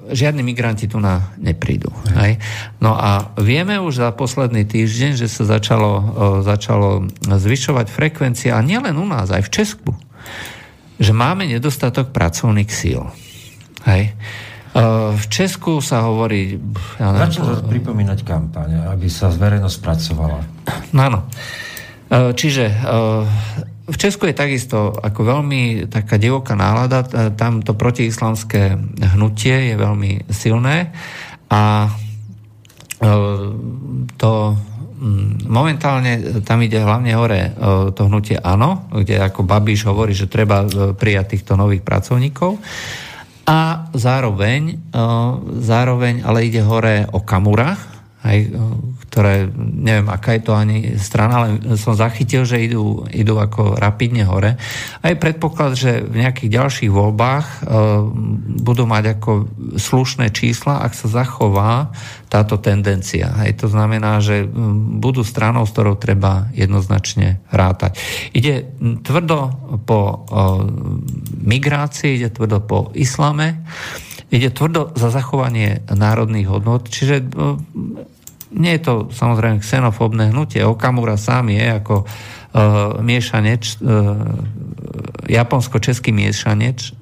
žiadni 0.09 0.41
migranti 0.41 0.89
tu 0.89 0.97
na 0.97 1.37
neprídu. 1.37 1.93
Hej. 2.17 2.41
No 2.81 2.97
a 2.97 3.29
vieme 3.37 3.77
už 3.77 4.01
za 4.01 4.09
posledný 4.09 4.65
týždeň, 4.65 5.21
že 5.21 5.29
sa 5.29 5.45
začalo, 5.45 6.01
začalo 6.41 7.05
zvyšovať 7.21 7.85
frekvencia, 7.93 8.57
a 8.57 8.65
nielen 8.65 8.97
u 8.97 9.05
nás, 9.05 9.29
aj 9.29 9.45
v 9.45 9.53
Česku, 9.53 9.91
že 10.97 11.13
máme 11.13 11.45
nedostatok 11.45 12.09
pracovných 12.09 12.71
síl. 12.73 13.05
Hej. 13.85 14.17
V 15.13 15.25
Česku 15.29 15.77
sa 15.81 16.05
hovorí... 16.05 16.57
Ja 16.97 17.13
neviem, 17.13 17.29
Začal 17.33 17.69
pripomínať 17.69 18.19
kampaň, 18.25 18.89
aby 18.97 19.09
sa 19.13 19.29
verejnosť 19.29 19.77
pracovala. 19.77 20.41
Áno. 20.97 21.29
Čiže 22.09 22.65
v 23.87 23.95
Česku 23.95 24.27
je 24.27 24.35
takisto 24.35 24.91
ako 24.91 25.21
veľmi 25.23 25.87
taká 25.87 26.19
divoká 26.19 26.59
nálada, 26.59 27.07
tam 27.39 27.63
to 27.63 27.71
protiislamské 27.71 28.75
hnutie 29.15 29.71
je 29.71 29.75
veľmi 29.79 30.27
silné 30.27 30.91
a 31.47 31.87
e, 31.87 33.09
to 34.19 34.31
mm, 34.99 35.47
momentálne 35.47 36.43
tam 36.43 36.59
ide 36.67 36.83
hlavne 36.83 37.15
hore 37.15 37.41
e, 37.47 37.51
to 37.95 38.11
hnutie 38.11 38.35
áno, 38.35 38.91
kde 38.91 39.23
ako 39.23 39.47
Babiš 39.47 39.87
hovorí, 39.87 40.11
že 40.11 40.27
treba 40.27 40.67
e, 40.67 40.91
prijať 40.91 41.39
týchto 41.39 41.55
nových 41.55 41.87
pracovníkov. 41.87 42.59
A 43.47 43.87
zároveň, 43.95 44.91
zároveň 45.63 46.19
ale 46.27 46.51
ide 46.51 46.59
hore 46.59 47.07
o 47.15 47.23
Kamura, 47.23 47.79
aj, 48.19 48.39
ktoré, 49.17 49.49
neviem, 49.57 50.13
aká 50.13 50.37
je 50.37 50.45
to 50.45 50.53
ani 50.53 50.93
strana, 51.01 51.33
ale 51.41 51.49
som 51.73 51.97
zachytil, 51.97 52.45
že 52.45 52.61
idú, 52.61 53.01
idú 53.09 53.41
ako 53.41 53.73
rapidne 53.73 54.21
hore. 54.29 54.61
Aj 55.01 55.13
predpoklad, 55.17 55.73
že 55.73 56.05
v 56.05 56.21
nejakých 56.21 56.53
ďalších 56.53 56.91
voľbách 56.93 57.45
e, 57.49 57.57
budú 58.61 58.85
mať 58.85 59.17
ako 59.17 59.49
slušné 59.73 60.29
čísla, 60.29 60.85
ak 60.85 60.93
sa 60.93 61.09
zachová 61.09 61.89
táto 62.29 62.61
tendencia. 62.61 63.33
Aj 63.33 63.49
to 63.57 63.65
znamená, 63.65 64.21
že 64.21 64.45
budú 65.01 65.25
stranou, 65.25 65.65
s 65.65 65.73
ktorou 65.73 65.97
treba 65.97 66.53
jednoznačne 66.53 67.41
rátať. 67.49 67.97
Ide 68.37 68.69
tvrdo 69.01 69.49
po 69.89 69.99
e, 70.05 70.17
migrácii, 71.41 72.21
ide 72.21 72.29
tvrdo 72.29 72.61
po 72.61 72.93
islame, 72.93 73.65
ide 74.29 74.53
tvrdo 74.53 74.93
za 74.93 75.09
zachovanie 75.09 75.81
národných 75.89 76.45
hodnot, 76.45 76.85
čiže 76.85 77.17
e, 77.17 77.25
nie 78.51 78.79
je 78.79 78.81
to 78.83 78.93
samozrejme 79.11 79.59
xenofóbne 79.59 80.31
hnutie. 80.31 80.63
Okamura 80.63 81.19
sám 81.19 81.51
je 81.51 81.65
ako 81.67 81.95
uh, 82.03 82.99
miešanec, 83.03 83.63
uh, 83.83 84.23
japonsko-český 85.27 86.15
miešanec, 86.15 86.95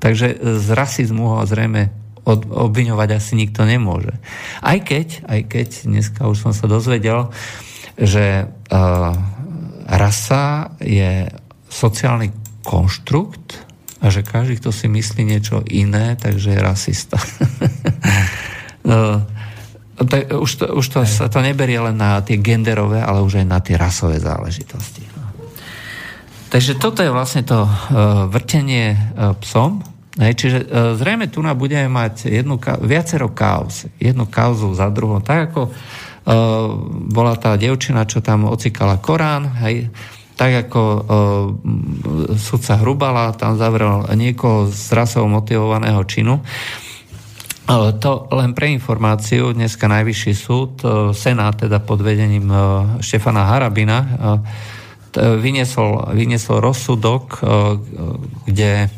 takže 0.00 0.40
z 0.40 0.68
rasizmu 0.72 1.36
ho 1.36 1.44
zrejme 1.44 1.92
od, 2.26 2.48
obviňovať 2.48 3.08
asi 3.12 3.32
nikto 3.36 3.68
nemôže. 3.68 4.16
Aj 4.64 4.78
keď, 4.80 5.28
aj 5.28 5.40
keď 5.46 5.68
dneska 5.86 6.26
už 6.26 6.48
som 6.48 6.52
sa 6.56 6.66
dozvedel, 6.66 7.30
že 8.00 8.48
uh, 8.48 9.12
rasa 9.86 10.74
je 10.82 11.30
sociálny 11.70 12.32
konštrukt 12.66 13.62
a 14.02 14.10
že 14.10 14.26
každý, 14.26 14.58
kto 14.58 14.74
si 14.74 14.90
myslí 14.90 15.22
niečo 15.22 15.62
iné, 15.70 16.18
takže 16.18 16.56
je 16.56 16.60
rasista. 16.60 17.16
uh, 18.84 19.22
to, 19.96 20.16
už 20.44 20.50
to, 20.60 20.66
už 20.76 20.86
to, 20.92 20.98
sa 21.08 21.32
to 21.32 21.40
neberie 21.40 21.80
len 21.80 21.96
na 21.96 22.20
tie 22.20 22.36
genderové, 22.36 23.00
ale 23.00 23.24
už 23.24 23.40
aj 23.40 23.46
na 23.48 23.58
tie 23.64 23.80
rasové 23.80 24.20
záležitosti. 24.20 25.08
Takže 26.52 26.78
toto 26.78 27.02
je 27.02 27.10
vlastne 27.10 27.42
to 27.42 27.66
uh, 27.66 28.28
vrtenie 28.30 28.94
uh, 28.94 29.34
psom. 29.42 29.82
Hej, 30.16 30.32
čiže 30.36 30.58
uh, 30.62 30.94
zrejme 30.96 31.28
tu 31.28 31.42
budeme 31.42 31.88
mať 31.90 32.28
jednu, 32.28 32.60
viacero 32.84 33.32
kauz. 33.32 33.88
Jednu 33.98 34.28
kauzu 34.30 34.72
za 34.72 34.88
druhou. 34.92 35.20
Tak 35.20 35.52
ako 35.52 35.60
uh, 35.68 35.72
bola 37.10 37.34
tá 37.36 37.58
devčina, 37.58 38.06
čo 38.06 38.22
tam 38.22 38.46
ocikala 38.46 39.00
Korán, 39.02 39.48
hej, 39.64 39.90
tak 40.36 40.68
ako 40.68 40.80
uh, 40.80 41.02
sudca 42.36 42.78
Hrubala 42.78 43.32
tam 43.34 43.56
zavrel 43.56 44.04
niekoho 44.14 44.68
z 44.68 44.92
rasovo 44.92 45.26
motivovaného 45.26 46.04
činu. 46.04 46.40
Uh, 46.40 46.85
to 47.98 48.30
len 48.30 48.54
pre 48.54 48.70
informáciu, 48.70 49.50
dneska 49.50 49.90
najvyšší 49.90 50.32
súd, 50.34 50.72
e, 50.86 51.10
Senát 51.10 51.58
teda 51.58 51.82
pod 51.82 51.98
vedením 51.98 52.46
e, 52.46 52.56
Štefana 53.02 53.42
Harabina, 53.42 53.98
e, 54.06 54.10
vyniesol, 55.16 56.12
vyniesol 56.12 56.60
rozsudok, 56.60 57.40
kde 58.44 58.92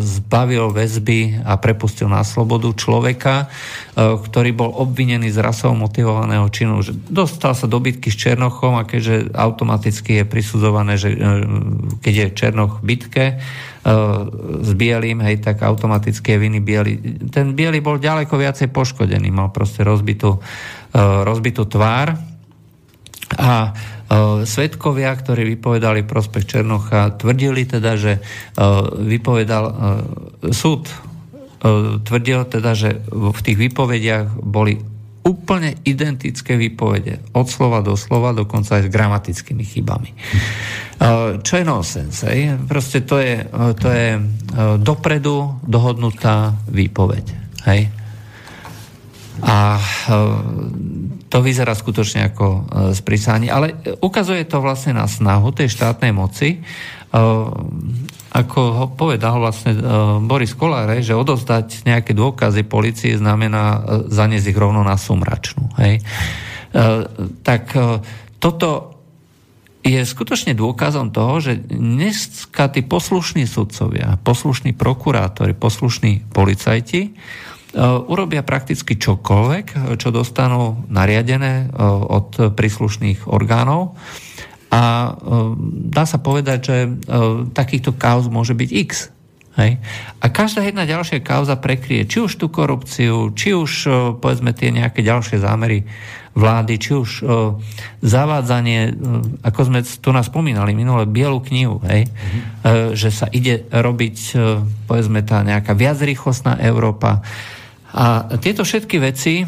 zbavil 0.00 0.72
väzby 0.72 1.44
a 1.44 1.60
prepustil 1.60 2.08
na 2.08 2.24
slobodu 2.24 2.72
človeka, 2.72 3.52
ktorý 3.98 4.50
bol 4.56 4.70
obvinený 4.72 5.28
z 5.28 5.42
rasovo 5.42 5.76
motivovaného 5.76 6.48
činu. 6.48 6.80
Dostal 7.10 7.52
sa 7.52 7.68
do 7.68 7.76
bitky 7.82 8.08
s 8.08 8.16
Černochom 8.16 8.80
a 8.80 8.88
keďže 8.88 9.34
automaticky 9.36 10.22
je 10.22 10.24
prisudzované, 10.24 10.96
že 10.96 11.12
keď 12.00 12.14
je 12.14 12.26
Černoch 12.36 12.80
v 12.80 12.84
bitke, 12.96 13.26
E, 13.80 13.94
s 14.60 14.76
bielým, 14.76 15.24
hej, 15.24 15.40
tak 15.40 15.64
automaticky 15.64 16.36
je 16.36 16.38
viny 16.38 16.60
biely. 16.60 17.00
Ten 17.32 17.56
biely 17.56 17.80
bol 17.80 17.96
ďaleko 17.96 18.36
viacej 18.36 18.68
poškodený, 18.68 19.32
mal 19.32 19.48
proste 19.56 19.80
rozbitú, 19.80 20.36
e, 20.36 21.00
rozbitú 21.00 21.64
tvár 21.64 22.12
a 23.40 23.72
e, 24.10 24.42
svetkovia, 24.42 25.14
ktorí 25.14 25.46
vypovedali 25.54 26.02
prospech 26.02 26.44
Černocha, 26.44 27.14
tvrdili 27.14 27.62
teda, 27.64 27.94
že 27.94 28.18
vypovedal 28.98 29.64
súd 30.50 30.90
tvrdil 32.04 32.48
teda, 32.48 32.72
že 32.72 33.04
v 33.12 33.40
tých 33.44 33.58
výpovediach 33.68 34.40
boli 34.40 34.80
úplne 35.20 35.76
identické 35.84 36.56
výpovede. 36.56 37.20
Od 37.36 37.44
slova 37.44 37.84
do 37.84 37.92
slova, 37.92 38.32
dokonca 38.32 38.80
aj 38.80 38.88
s 38.88 38.92
gramatickými 38.92 39.64
chybami. 39.68 40.10
Čo 41.44 41.52
je 41.60 41.64
nonsens? 41.64 42.24
Hej? 42.24 42.56
Proste 42.64 43.04
to 43.04 43.20
je, 43.20 43.44
to 43.76 43.88
je 43.92 44.16
dopredu 44.80 45.60
dohodnutá 45.60 46.56
výpoveď. 46.72 47.24
Hej? 47.68 47.92
A 49.44 49.76
to 51.30 51.38
vyzerá 51.38 51.78
skutočne 51.78 52.34
ako 52.34 52.46
sprísanie. 52.90 53.48
Ale 53.48 53.78
ukazuje 54.02 54.42
to 54.50 54.58
vlastne 54.58 54.98
na 54.98 55.06
snahu 55.06 55.54
tej 55.54 55.70
štátnej 55.70 56.10
moci 56.10 56.58
ako 58.30 58.60
ho 58.78 58.86
povedal 58.94 59.42
vlastne 59.42 59.74
Boris 60.22 60.54
Koláre, 60.54 61.02
že 61.02 61.18
odozdať 61.18 61.82
nejaké 61.82 62.14
dôkazy 62.14 62.62
policii 62.62 63.18
znamená 63.18 63.82
zaniesť 64.06 64.54
ich 64.54 64.58
rovno 64.58 64.86
na 64.86 64.94
sumračnú. 64.94 65.66
Hej? 65.82 65.98
Tak 67.42 67.64
toto 68.38 68.68
je 69.82 69.98
skutočne 69.98 70.54
dôkazom 70.54 71.10
toho, 71.10 71.42
že 71.42 71.58
dneska 71.58 72.70
tí 72.70 72.86
poslušní 72.86 73.50
sudcovia, 73.50 74.14
poslušní 74.22 74.78
prokurátori, 74.78 75.58
poslušní 75.58 76.30
policajti 76.30 77.10
urobia 77.78 78.42
prakticky 78.42 78.98
čokoľvek, 78.98 79.94
čo 79.94 80.10
dostanú 80.10 80.90
nariadené 80.90 81.70
od 82.10 82.54
príslušných 82.58 83.30
orgánov 83.30 83.94
a 84.70 84.82
e, 84.82 85.10
dá 85.90 86.06
sa 86.06 86.22
povedať, 86.22 86.58
že 86.62 86.76
e, 86.86 86.90
takýchto 87.50 87.98
kauz 87.98 88.30
môže 88.30 88.54
byť 88.54 88.70
x. 88.70 89.10
Hej? 89.58 89.82
A 90.22 90.26
každá 90.30 90.62
jedna 90.62 90.86
ďalšia 90.86 91.26
kauza 91.26 91.58
prekrie 91.58 92.06
či 92.06 92.22
už 92.22 92.38
tú 92.38 92.46
korupciu, 92.54 93.34
či 93.34 93.50
už 93.50 93.70
e, 93.84 93.90
povedzme 94.14 94.54
tie 94.54 94.70
nejaké 94.70 95.02
ďalšie 95.02 95.42
zámery 95.42 95.82
vlády, 96.30 96.78
či 96.78 96.94
už 96.94 97.26
zavádzanie, 98.06 98.94
ako 99.42 99.60
sme 99.66 99.82
tu 99.82 100.14
nás 100.14 100.30
spomínali 100.30 100.78
minule, 100.78 101.02
bielu 101.02 101.42
knihu, 101.42 101.82
hej? 101.82 102.06
Mm-hmm. 102.06 102.94
že 102.94 103.10
sa 103.10 103.26
ide 103.34 103.66
robiť 103.66 104.38
povedzme 104.86 105.26
tá 105.26 105.42
nejaká 105.42 105.74
viacrýchlostná 105.74 106.62
Európa. 106.62 107.26
A 107.90 108.36
tieto 108.38 108.62
všetky 108.62 108.96
veci 109.02 109.42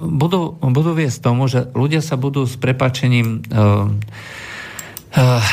budú, 0.00 0.56
budú 0.58 0.90
viesť 0.96 1.18
tomu, 1.20 1.48
že 1.48 1.68
ľudia 1.72 2.00
sa 2.04 2.20
budú 2.20 2.44
s 2.44 2.56
prepačením 2.60 3.40
uh, 3.48 3.88
uh, 5.16 5.44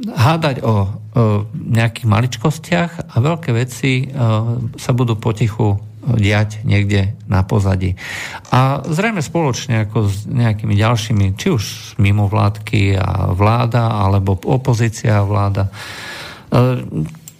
hádať 0.00 0.62
o 0.64 1.00
nejakých 1.52 2.06
maličkostiach 2.08 2.90
a 3.12 3.16
veľké 3.18 3.50
veci 3.52 4.08
sa 4.78 4.90
budú 4.94 5.18
potichu 5.18 5.76
diať 6.00 6.64
niekde 6.64 7.18
na 7.28 7.44
pozadí. 7.44 7.98
A 8.54 8.80
zrejme 8.86 9.20
spoločne 9.20 9.84
ako 9.84 10.08
s 10.08 10.24
nejakými 10.24 10.72
ďalšími, 10.78 11.36
či 11.36 11.46
už 11.52 11.64
mimovládky 12.00 12.96
a 12.96 13.34
vláda, 13.34 14.00
alebo 14.00 14.38
opozícia 14.48 15.20
a 15.20 15.26
vláda. 15.26 15.68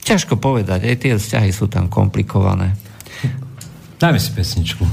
Ťažko 0.05 0.37
povedať, 0.37 0.85
aj 0.85 0.97
tie 1.01 1.13
vzťahy 1.17 1.51
sú 1.55 1.71
tam 1.71 1.89
komplikované. 1.89 2.77
Dajme 4.01 4.17
si 4.17 4.33
pesničku. 4.33 4.89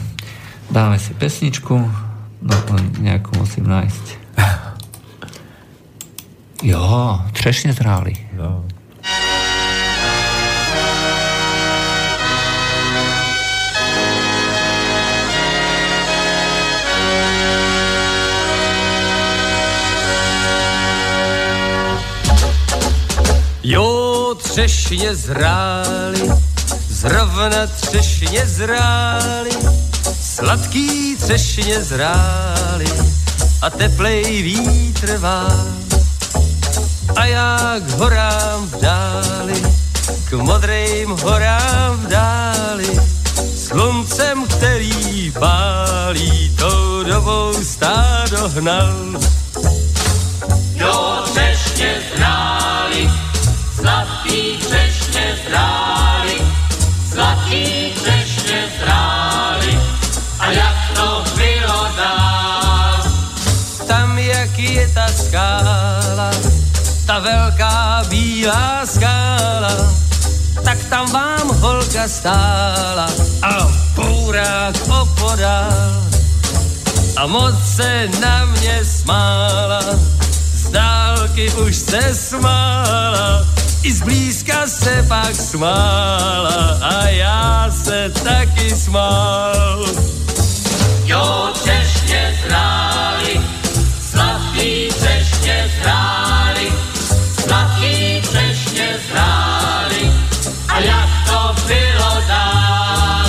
Dáme 0.68 1.00
si 1.00 1.16
pesničku, 1.16 1.80
no 2.44 2.56
nejakú 3.00 3.40
musím 3.40 3.72
nájsť. 3.72 4.06
Jo, 6.68 7.24
třešne 7.32 7.72
zráli. 7.72 8.12
Jo. 8.36 8.68
Jo, 23.64 24.36
třešně 24.44 25.16
zráli, 25.16 26.24
zrovna 26.98 27.68
třešně 27.68 28.46
zráli, 28.46 29.52
Sladký 30.22 31.16
třešně 31.16 31.84
zrály 31.84 32.86
a 33.62 33.70
teplej 33.70 34.42
vítr 34.42 35.18
vám. 35.18 35.78
A 37.16 37.26
já 37.26 37.76
k 37.80 37.90
horám 37.90 38.68
v 38.68 38.82
dáli, 38.82 39.64
k 40.30 40.34
modrým 40.34 41.10
horám 41.10 41.98
v 41.98 42.08
dáli, 42.08 43.00
sluncem, 43.58 44.48
který 44.48 45.32
pálí, 45.40 46.56
tou 46.58 47.04
dobou 47.04 47.54
stádo 47.64 48.50
hnal. 48.50 49.20
Jo, 50.76 51.24
třešně 51.24 51.96
zrály, 52.16 53.12
sladký 53.76 54.58
třešně 54.58 55.38
zrály, 55.50 55.97
sladký 57.18 57.94
třešně 57.96 58.64
zrály, 58.80 59.80
a 60.40 60.52
jak 60.52 60.78
to 60.96 61.24
bylo 61.36 61.88
dál? 61.98 63.04
Tam, 63.88 64.20
jak 64.20 64.60
je 64.60 64.88
ta 64.88 65.08
skála, 65.08 66.32
ta 67.06 67.20
velká 67.20 68.04
bílá 68.10 68.86
skála, 68.86 69.94
tak 70.64 70.78
tam 70.90 71.12
vám 71.12 71.48
holka 71.60 72.08
stála 72.08 73.08
a 73.42 73.68
pourák 73.96 74.76
opodál. 75.02 76.04
A 77.18 77.28
moc 77.28 77.56
se 77.76 78.10
na 78.22 78.46
mě 78.46 78.86
smála, 78.86 79.82
z 80.54 80.70
dálky 80.70 81.52
už 81.52 81.76
se 81.76 82.16
smála, 82.16 83.46
i 83.84 83.94
zblízka 83.94 84.68
se 84.68 85.06
pak 85.08 85.36
smála 85.36 86.80
a 86.82 87.08
já 87.08 87.72
se 87.72 88.12
taky 88.24 88.70
smál. 88.76 89.86
Jo, 91.06 91.54
češně 91.64 92.40
zráli, 92.48 93.42
sladký 94.12 94.90
češně 94.90 95.72
zráli, 95.82 96.74
sladký 97.44 98.22
češně 98.32 99.00
zráli, 99.12 100.12
a 100.68 100.80
jak 100.80 101.10
to 101.28 101.56
bylo 101.68 102.22
dál. 102.28 103.26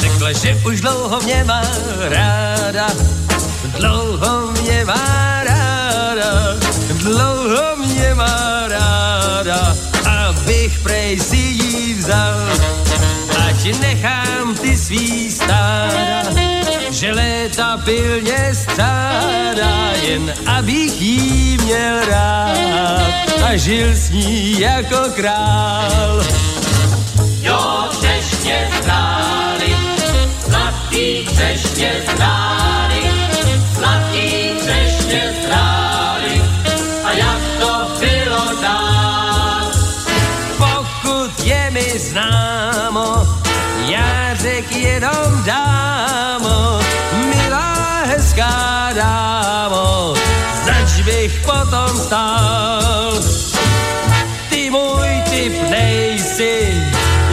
Řekla, 0.00 0.32
že 0.32 0.54
už 0.66 0.80
dlouho 0.80 1.20
mě 1.20 1.44
má 1.44 1.62
ráda, 2.00 2.86
dlouho 3.78 4.52
mě 4.52 4.84
má 4.84 5.42
ráda, 5.44 6.30
dlouho 7.02 7.76
mě 7.76 8.14
má 8.14 8.68
ráda, 8.68 9.76
abych 10.50 10.78
prej 10.82 11.20
si 11.20 11.36
jí 11.36 11.94
vzal, 11.94 12.50
ať 13.46 13.78
nechám 13.78 14.54
ty 14.58 14.76
svý 14.76 15.30
stáda 15.30 16.26
že 16.90 17.12
léta 17.12 17.78
pilně 17.84 18.50
stádá, 18.54 19.94
jen 20.02 20.34
abych 20.46 21.00
jí 21.00 21.58
měl 21.64 22.04
rád 22.10 23.30
a 23.46 23.56
žil 23.56 23.94
s 23.94 24.10
ní 24.10 24.60
jako 24.60 25.14
král. 25.14 26.26
Jo, 27.42 27.88
třešně 27.90 28.70
zráli, 28.82 29.76
sladký 30.44 31.26
třešně 31.26 31.92
zráli, 32.16 33.02
sladký 33.74 34.50
třešně 34.58 35.22
zráli, 35.22 35.39
dámo, 45.50 46.78
hezká 48.06 48.92
dámo, 48.94 50.14
zač 50.64 51.02
bych 51.02 51.40
potom 51.42 51.90
stál. 51.98 53.18
Ty 54.50 54.70
můj 54.70 55.08
typ 55.30 55.54
nejsi, 55.70 56.82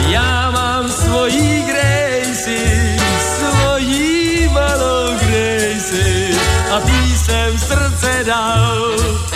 já 0.08 0.50
mám 0.50 0.90
svojí 0.90 1.62
Gracie, 1.62 2.96
svojí 3.38 4.48
malou 4.48 5.14
Gracie 5.20 6.34
a 6.74 6.80
ty 6.80 7.18
jsem 7.18 7.58
srdce 7.58 8.24
dal. 8.26 9.27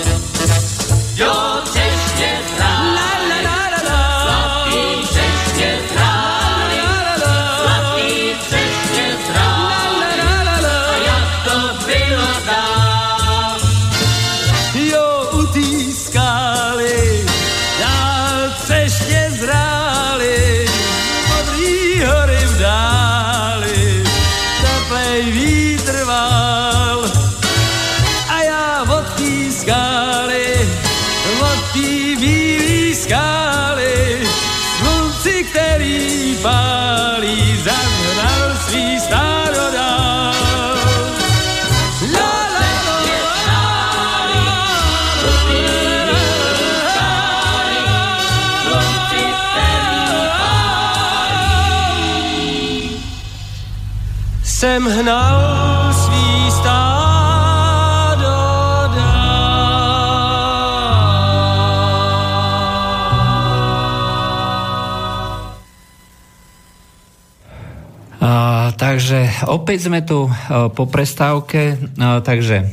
Takže 69.12 69.44
opäť 69.44 69.92
sme 69.92 70.00
tu 70.00 70.24
a, 70.24 70.72
po 70.72 70.88
prestávke, 70.88 71.76
a, 72.00 72.24
takže 72.24 72.64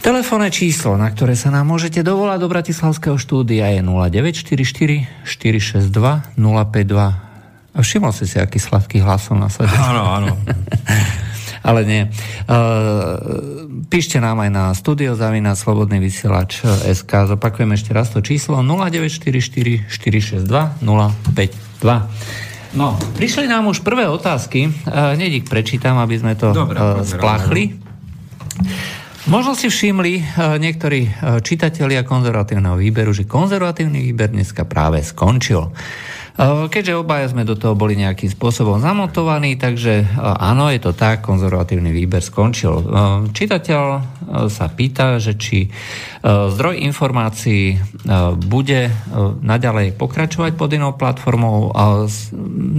telefónne 0.00 0.48
číslo, 0.48 0.96
na 0.96 1.12
ktoré 1.12 1.36
sa 1.36 1.52
nám 1.52 1.68
môžete 1.68 2.00
dovolať 2.00 2.40
do 2.40 2.48
Bratislavského 2.48 3.20
štúdia 3.20 3.68
je 3.76 3.84
0944 3.84 5.28
462 5.28 5.92
052. 6.40 7.76
A 7.76 7.78
všimol 7.84 8.16
si 8.16 8.24
si, 8.24 8.40
aký 8.40 8.56
sladký 8.56 9.04
hlas 9.04 9.28
som 9.28 9.36
nasadil. 9.36 9.76
Áno, 9.76 10.08
áno. 10.08 10.32
Ale 11.68 11.84
nie. 11.84 12.08
Uh, 12.48 13.84
píšte 13.92 14.16
nám 14.16 14.40
aj 14.40 14.50
na 14.56 14.64
studiozavina 14.72 15.52
slobodný 15.52 16.00
vysielač 16.00 16.64
SK. 16.64 17.36
Zopakujem 17.36 17.76
ešte 17.76 17.92
raz 17.92 18.08
to 18.08 18.24
číslo 18.24 18.64
0944 18.64 19.84
462 19.84 20.48
052. 20.80 22.55
No, 22.74 22.98
prišli 23.14 23.46
nám 23.46 23.70
už 23.70 23.86
prvé 23.86 24.10
otázky. 24.10 24.72
Hneď 24.90 25.44
ich 25.44 25.46
prečítam, 25.46 26.00
aby 26.02 26.18
sme 26.18 26.34
to 26.34 26.50
Dobre, 26.50 26.74
poďme 26.76 27.06
spláchli. 27.06 27.62
Možno 29.26 29.58
si 29.58 29.66
všimli 29.66 30.22
uh, 30.22 30.54
niektorí 30.54 31.10
čitatelia 31.42 32.06
konzervatívneho 32.06 32.78
výberu, 32.78 33.10
že 33.10 33.26
konzervatívny 33.26 34.06
výber 34.10 34.30
dneska 34.30 34.62
práve 34.66 35.02
skončil. 35.02 35.74
Keďže 36.36 37.00
obaja 37.00 37.32
sme 37.32 37.48
do 37.48 37.56
toho 37.56 37.72
boli 37.72 37.96
nejakým 37.96 38.28
spôsobom 38.28 38.76
zamotovaní, 38.76 39.56
takže 39.56 40.04
áno, 40.20 40.68
je 40.68 40.84
to 40.84 40.92
tak, 40.92 41.24
konzervatívny 41.24 41.88
výber 41.96 42.20
skončil. 42.20 42.84
Čitateľ 43.32 43.84
sa 44.52 44.66
pýta, 44.68 45.16
že 45.16 45.40
či 45.40 45.72
zdroj 46.24 46.76
informácií 46.84 47.80
bude 48.36 48.92
naďalej 49.40 49.96
pokračovať 49.96 50.52
pod 50.60 50.76
inou 50.76 50.92
platformou. 50.92 51.72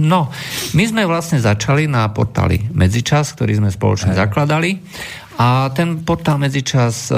No, 0.06 0.30
my 0.78 0.84
sme 0.86 1.02
vlastne 1.10 1.42
začali 1.42 1.90
na 1.90 2.06
portáli 2.14 2.62
Medzičas, 2.70 3.34
ktorý 3.34 3.58
sme 3.58 3.74
spoločne 3.74 4.14
zakladali 4.14 4.78
a 5.34 5.74
ten 5.74 6.06
portál 6.06 6.38
Medzičas 6.38 7.10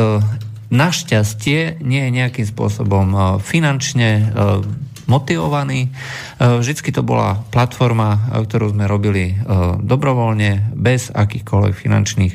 našťastie 0.73 1.85
nie 1.85 2.01
je 2.09 2.11
nejakým 2.17 2.47
spôsobom 2.49 3.37
finančne 3.45 4.33
motivovaný. 5.11 5.91
E, 5.91 5.91
Vždycky 6.63 6.95
to 6.95 7.03
bola 7.03 7.43
platforma, 7.51 8.31
e, 8.31 8.47
ktorú 8.47 8.71
sme 8.71 8.87
robili 8.87 9.35
e, 9.35 9.35
dobrovoľne, 9.83 10.79
bez 10.79 11.11
akýchkoľvek 11.11 11.75
finančných 11.75 12.35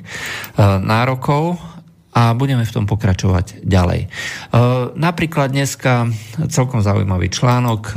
nárokov 0.84 1.58
a 2.16 2.32
budeme 2.32 2.64
v 2.64 2.74
tom 2.74 2.88
pokračovať 2.88 3.66
ďalej. 3.68 4.08
Napríklad 4.96 5.52
dneska 5.52 6.08
celkom 6.48 6.80
zaujímavý 6.80 7.28
článok. 7.28 7.82
e, 7.92 7.94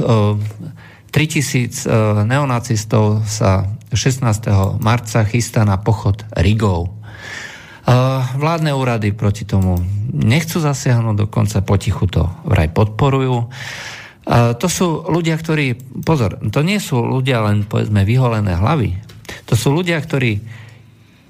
3000 1.08 1.08
e, 1.08 1.90
neonacistov 2.28 3.24
sa 3.24 3.64
16. 3.90 4.76
marca 4.82 5.24
chystá 5.24 5.64
na 5.64 5.80
pochod 5.80 6.20
Rigov. 6.36 6.92
Vládne 8.36 8.76
úrady 8.76 9.16
proti 9.16 9.48
tomu 9.48 9.80
nechcú 10.12 10.60
zasiahnuť, 10.60 11.24
dokonca 11.24 11.64
potichu 11.64 12.04
to 12.04 12.28
vraj 12.44 12.68
podporujú. 12.68 13.48
To 14.28 14.68
sú 14.68 15.08
ľudia, 15.08 15.40
ktorí, 15.40 15.80
pozor, 16.04 16.36
to 16.52 16.60
nie 16.60 16.76
sú 16.76 17.00
ľudia 17.00 17.40
len 17.48 17.64
povedzme 17.64 18.04
vyholené 18.04 18.60
hlavy. 18.60 19.00
To 19.48 19.56
sú 19.56 19.72
ľudia, 19.72 19.96
ktorí 20.04 20.36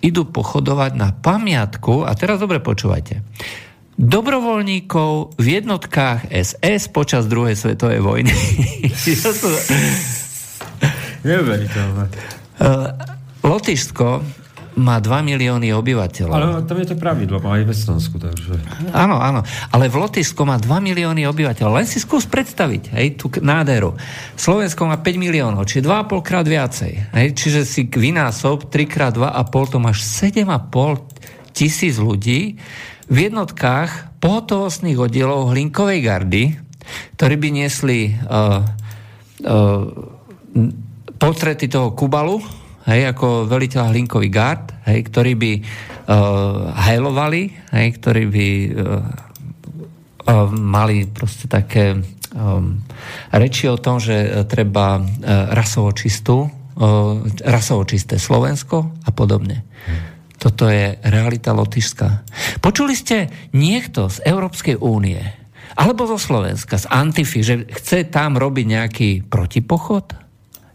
idú 0.02 0.26
pochodovať 0.26 0.92
na 0.98 1.14
pamiatku, 1.14 2.02
a 2.02 2.14
teraz 2.18 2.42
dobre 2.42 2.58
počúvajte, 2.58 3.22
dobrovoľníkov 3.98 5.38
v 5.38 5.46
jednotkách 5.58 6.30
SS 6.30 6.90
počas 6.94 7.26
druhej 7.26 7.58
svetovej 7.58 8.02
vojny. 8.02 8.34
To 9.26 9.30
sú- 9.34 9.62
Neuveriteľné. 11.26 12.04
Uh, 12.62 12.94
Lotyšsko 13.42 14.22
má 14.78 15.02
2 15.02 15.26
milióny 15.26 15.74
obyvateľov. 15.74 16.34
Ale 16.34 16.62
tam 16.64 16.78
je 16.78 16.88
to 16.88 16.96
pravidlo, 16.96 17.42
aj 17.42 17.66
v 17.66 17.70
Estonsku, 17.74 18.16
takže... 18.22 18.54
Áno, 18.94 19.18
áno. 19.18 19.42
Ale 19.74 19.90
v 19.90 19.98
Lotyšsku 19.98 20.46
má 20.46 20.56
2 20.56 20.70
milióny 20.70 21.26
obyvateľov. 21.26 21.82
Len 21.82 21.88
si 21.90 21.98
skús 21.98 22.24
predstaviť, 22.30 22.94
hej, 22.94 23.18
tú 23.18 23.28
nádheru. 23.42 23.98
Slovensko 24.38 24.86
má 24.86 25.02
5 25.02 25.18
miliónov, 25.18 25.66
čiže 25.66 25.84
2,5 25.84 26.22
krát 26.22 26.46
viacej. 26.46 26.92
Hej, 27.10 27.28
čiže 27.34 27.60
si 27.66 27.90
vynásob 27.90 28.70
3 28.70 28.86
krát 28.86 29.12
2,5, 29.18 29.74
to 29.74 29.78
máš 29.82 30.06
7,5 30.06 31.52
tisíc 31.52 31.98
ľudí 31.98 32.56
v 33.08 33.16
jednotkách 33.16 34.20
pohotovostných 34.22 34.98
oddielov 35.00 35.50
Hlinkovej 35.50 35.98
gardy, 36.04 36.44
ktorí 37.18 37.34
by 37.34 37.48
niesli 37.50 38.14
uh, 38.14 38.62
uh, 39.42 39.84
portréty 41.18 41.66
toho 41.66 41.92
Kubalu, 41.96 42.38
hej, 42.88 43.12
ako 43.12 43.44
veliteľ 43.44 43.92
Hlinkový 43.92 44.32
gard, 44.32 44.72
hej, 44.88 45.04
ktorí 45.12 45.32
by 45.36 45.52
uh, 45.60 46.72
hajlovali, 46.72 47.52
hej, 47.76 47.86
ktorí 48.00 48.24
by 48.26 48.48
uh, 48.48 48.68
uh, 48.72 50.48
mali 50.48 51.04
proste 51.04 51.46
také 51.46 52.00
um, 52.32 52.80
reči 53.30 53.68
o 53.68 53.76
tom, 53.76 54.00
že 54.00 54.48
treba 54.48 54.98
uh, 54.98 55.04
rasovo 55.52 55.92
čistú, 55.92 56.48
uh, 56.48 57.20
rasovo 57.44 57.84
čisté 57.84 58.16
Slovensko 58.16 59.04
a 59.04 59.10
podobne. 59.12 59.68
Toto 60.38 60.70
je 60.70 60.94
realita 61.02 61.50
Lotyšska. 61.50 62.22
Počuli 62.62 62.94
ste 62.94 63.26
niekto 63.50 64.06
z 64.06 64.22
Európskej 64.22 64.78
únie 64.78 65.18
alebo 65.74 66.06
zo 66.06 66.18
Slovenska, 66.18 66.78
z 66.78 66.86
Antify, 66.90 67.42
že 67.42 67.54
chce 67.70 68.06
tam 68.10 68.34
robiť 68.38 68.66
nejaký 68.66 69.10
protipochod? 69.26 70.14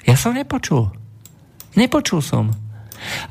Ja 0.04 0.16
som 0.20 0.36
nepočul. 0.36 1.03
Nepočul 1.76 2.22
som. 2.22 2.63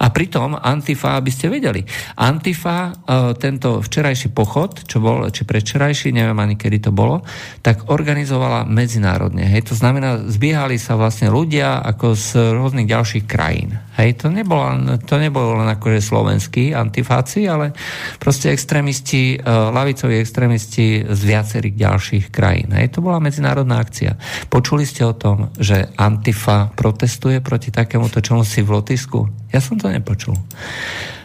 A 0.00 0.10
pritom 0.10 0.58
Antifa, 0.58 1.16
aby 1.16 1.30
ste 1.32 1.48
vedeli, 1.48 1.82
Antifa, 2.18 2.90
e, 2.90 2.92
tento 3.38 3.80
včerajší 3.80 4.30
pochod, 4.34 4.84
čo 4.84 5.00
bol, 5.00 5.26
či 5.32 5.48
predvčerajší, 5.48 6.12
neviem 6.12 6.36
ani 6.36 6.54
kedy 6.58 6.88
to 6.88 6.92
bolo, 6.92 7.24
tak 7.64 7.88
organizovala 7.88 8.68
medzinárodne. 8.68 9.48
Hej, 9.48 9.72
to 9.72 9.74
znamená, 9.74 10.28
zbiehali 10.28 10.76
sa 10.76 10.98
vlastne 10.98 11.32
ľudia 11.32 11.80
ako 11.80 12.14
z 12.14 12.26
rôznych 12.52 12.88
ďalších 12.88 13.24
krajín. 13.24 13.78
Hej, 13.96 14.24
to 14.24 14.32
nebolo, 14.32 14.96
to 15.04 15.20
nebolo 15.20 15.60
len 15.60 15.68
akože 15.72 16.00
slovenskí 16.00 16.72
antifáci, 16.72 17.44
ale 17.48 17.76
proste 18.18 18.52
extrémisti, 18.52 19.36
e, 19.36 19.48
lavicoví 19.48 20.20
extrémisti 20.20 21.06
z 21.08 21.20
viacerých 21.24 21.76
ďalších 21.76 22.24
krajín. 22.28 22.72
Hej, 22.76 22.96
to 22.96 23.04
bola 23.04 23.22
medzinárodná 23.22 23.80
akcia. 23.80 24.16
Počuli 24.52 24.84
ste 24.84 25.06
o 25.06 25.16
tom, 25.16 25.54
že 25.56 25.92
Antifa 25.96 26.68
protestuje 26.74 27.38
proti 27.40 27.70
takémuto 27.70 28.20
čomu 28.20 28.42
si 28.42 28.60
v 28.60 28.74
Lotisku? 28.74 29.30
Ja 29.52 29.60
som 29.62 29.78
to 29.78 29.86
nepočul. 29.86 30.34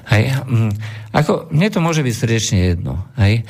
Hej, 0.07 0.37
mm, 0.45 0.71
ako, 1.11 1.51
mne 1.51 1.67
to 1.67 1.79
môže 1.83 2.05
byť 2.05 2.15
srdečne 2.15 2.59
jedno. 2.63 3.03
Hej. 3.19 3.43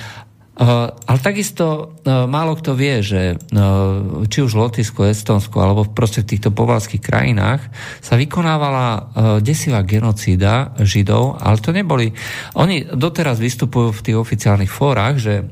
Uh, 0.57 0.89
ale 1.05 1.21
takisto 1.21 1.93
uh, 2.01 2.25
málo 2.25 2.57
kto 2.57 2.73
vie, 2.73 3.05
že 3.05 3.37
uh, 3.37 4.25
či 4.25 4.41
už 4.41 4.57
v 4.57 4.61
Lotisku, 4.65 5.05
Estonsku 5.05 5.53
alebo 5.61 5.85
proste 5.85 6.25
v 6.25 6.33
týchto 6.33 6.49
povalských 6.49 6.97
krajinách 6.97 7.61
sa 8.01 8.17
vykonávala 8.17 9.13
desivá 9.45 9.85
genocída 9.85 10.73
Židov, 10.81 11.37
ale 11.37 11.61
to 11.61 11.69
neboli... 11.69 12.09
Oni 12.57 12.89
doteraz 12.89 13.37
vystupujú 13.37 13.93
v 13.93 14.03
tých 14.09 14.17
oficiálnych 14.17 14.73
fórach, 14.73 15.21
že 15.21 15.45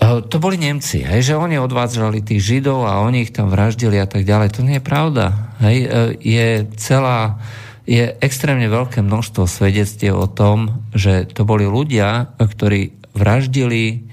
to 0.00 0.36
boli 0.40 0.56
Nemci, 0.56 1.04
hej, 1.04 1.32
že 1.32 1.34
oni 1.36 1.60
odvádzali 1.60 2.24
tých 2.24 2.40
Židov 2.40 2.88
a 2.88 3.04
oni 3.04 3.28
ich 3.28 3.32
tam 3.36 3.52
vraždili 3.52 4.00
a 4.00 4.08
tak 4.08 4.24
ďalej. 4.24 4.48
To 4.56 4.64
nie 4.64 4.80
je 4.80 4.84
pravda. 4.84 5.54
Hej, 5.60 5.76
uh, 5.84 5.90
je 6.16 6.64
celá, 6.80 7.36
je 7.84 8.16
extrémne 8.24 8.64
veľké 8.66 9.04
množstvo 9.04 9.44
svedectiev 9.44 10.16
o 10.16 10.28
tom, 10.28 10.88
že 10.96 11.28
to 11.28 11.44
boli 11.44 11.68
ľudia, 11.68 12.32
ktorí 12.40 12.96
vraždili 13.14 14.10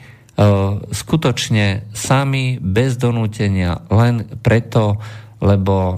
skutočne 0.93 1.89
sami, 1.97 2.61
bez 2.61 3.01
donútenia, 3.01 3.81
len 3.89 4.21
preto, 4.45 5.01
lebo 5.41 5.97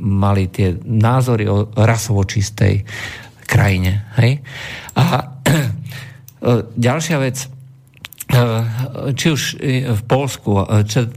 mali 0.00 0.48
tie 0.48 0.74
názory 0.82 1.44
o 1.46 1.70
rasovo 1.76 2.24
čistej 2.24 2.82
krajine. 3.46 4.08
Hej? 4.18 4.40
A 4.96 5.36
ďalšia 6.88 7.16
vec, 7.20 7.46
či 9.14 9.26
už 9.30 9.42
v 9.96 10.02
Polsku, 10.10 10.66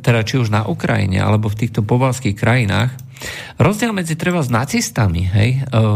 teda 0.06 0.22
či 0.22 0.38
už 0.38 0.54
na 0.54 0.69
Ukrajine, 0.69 1.19
alebo 1.26 1.50
v 1.50 1.65
týchto 1.65 1.82
pobalských 1.82 2.38
krajinách, 2.38 2.93
rozdiel 3.58 3.91
medzi 3.91 4.13
treba 4.13 4.39
s 4.45 4.54
nacistami, 4.54 5.26
hej, 5.28 5.65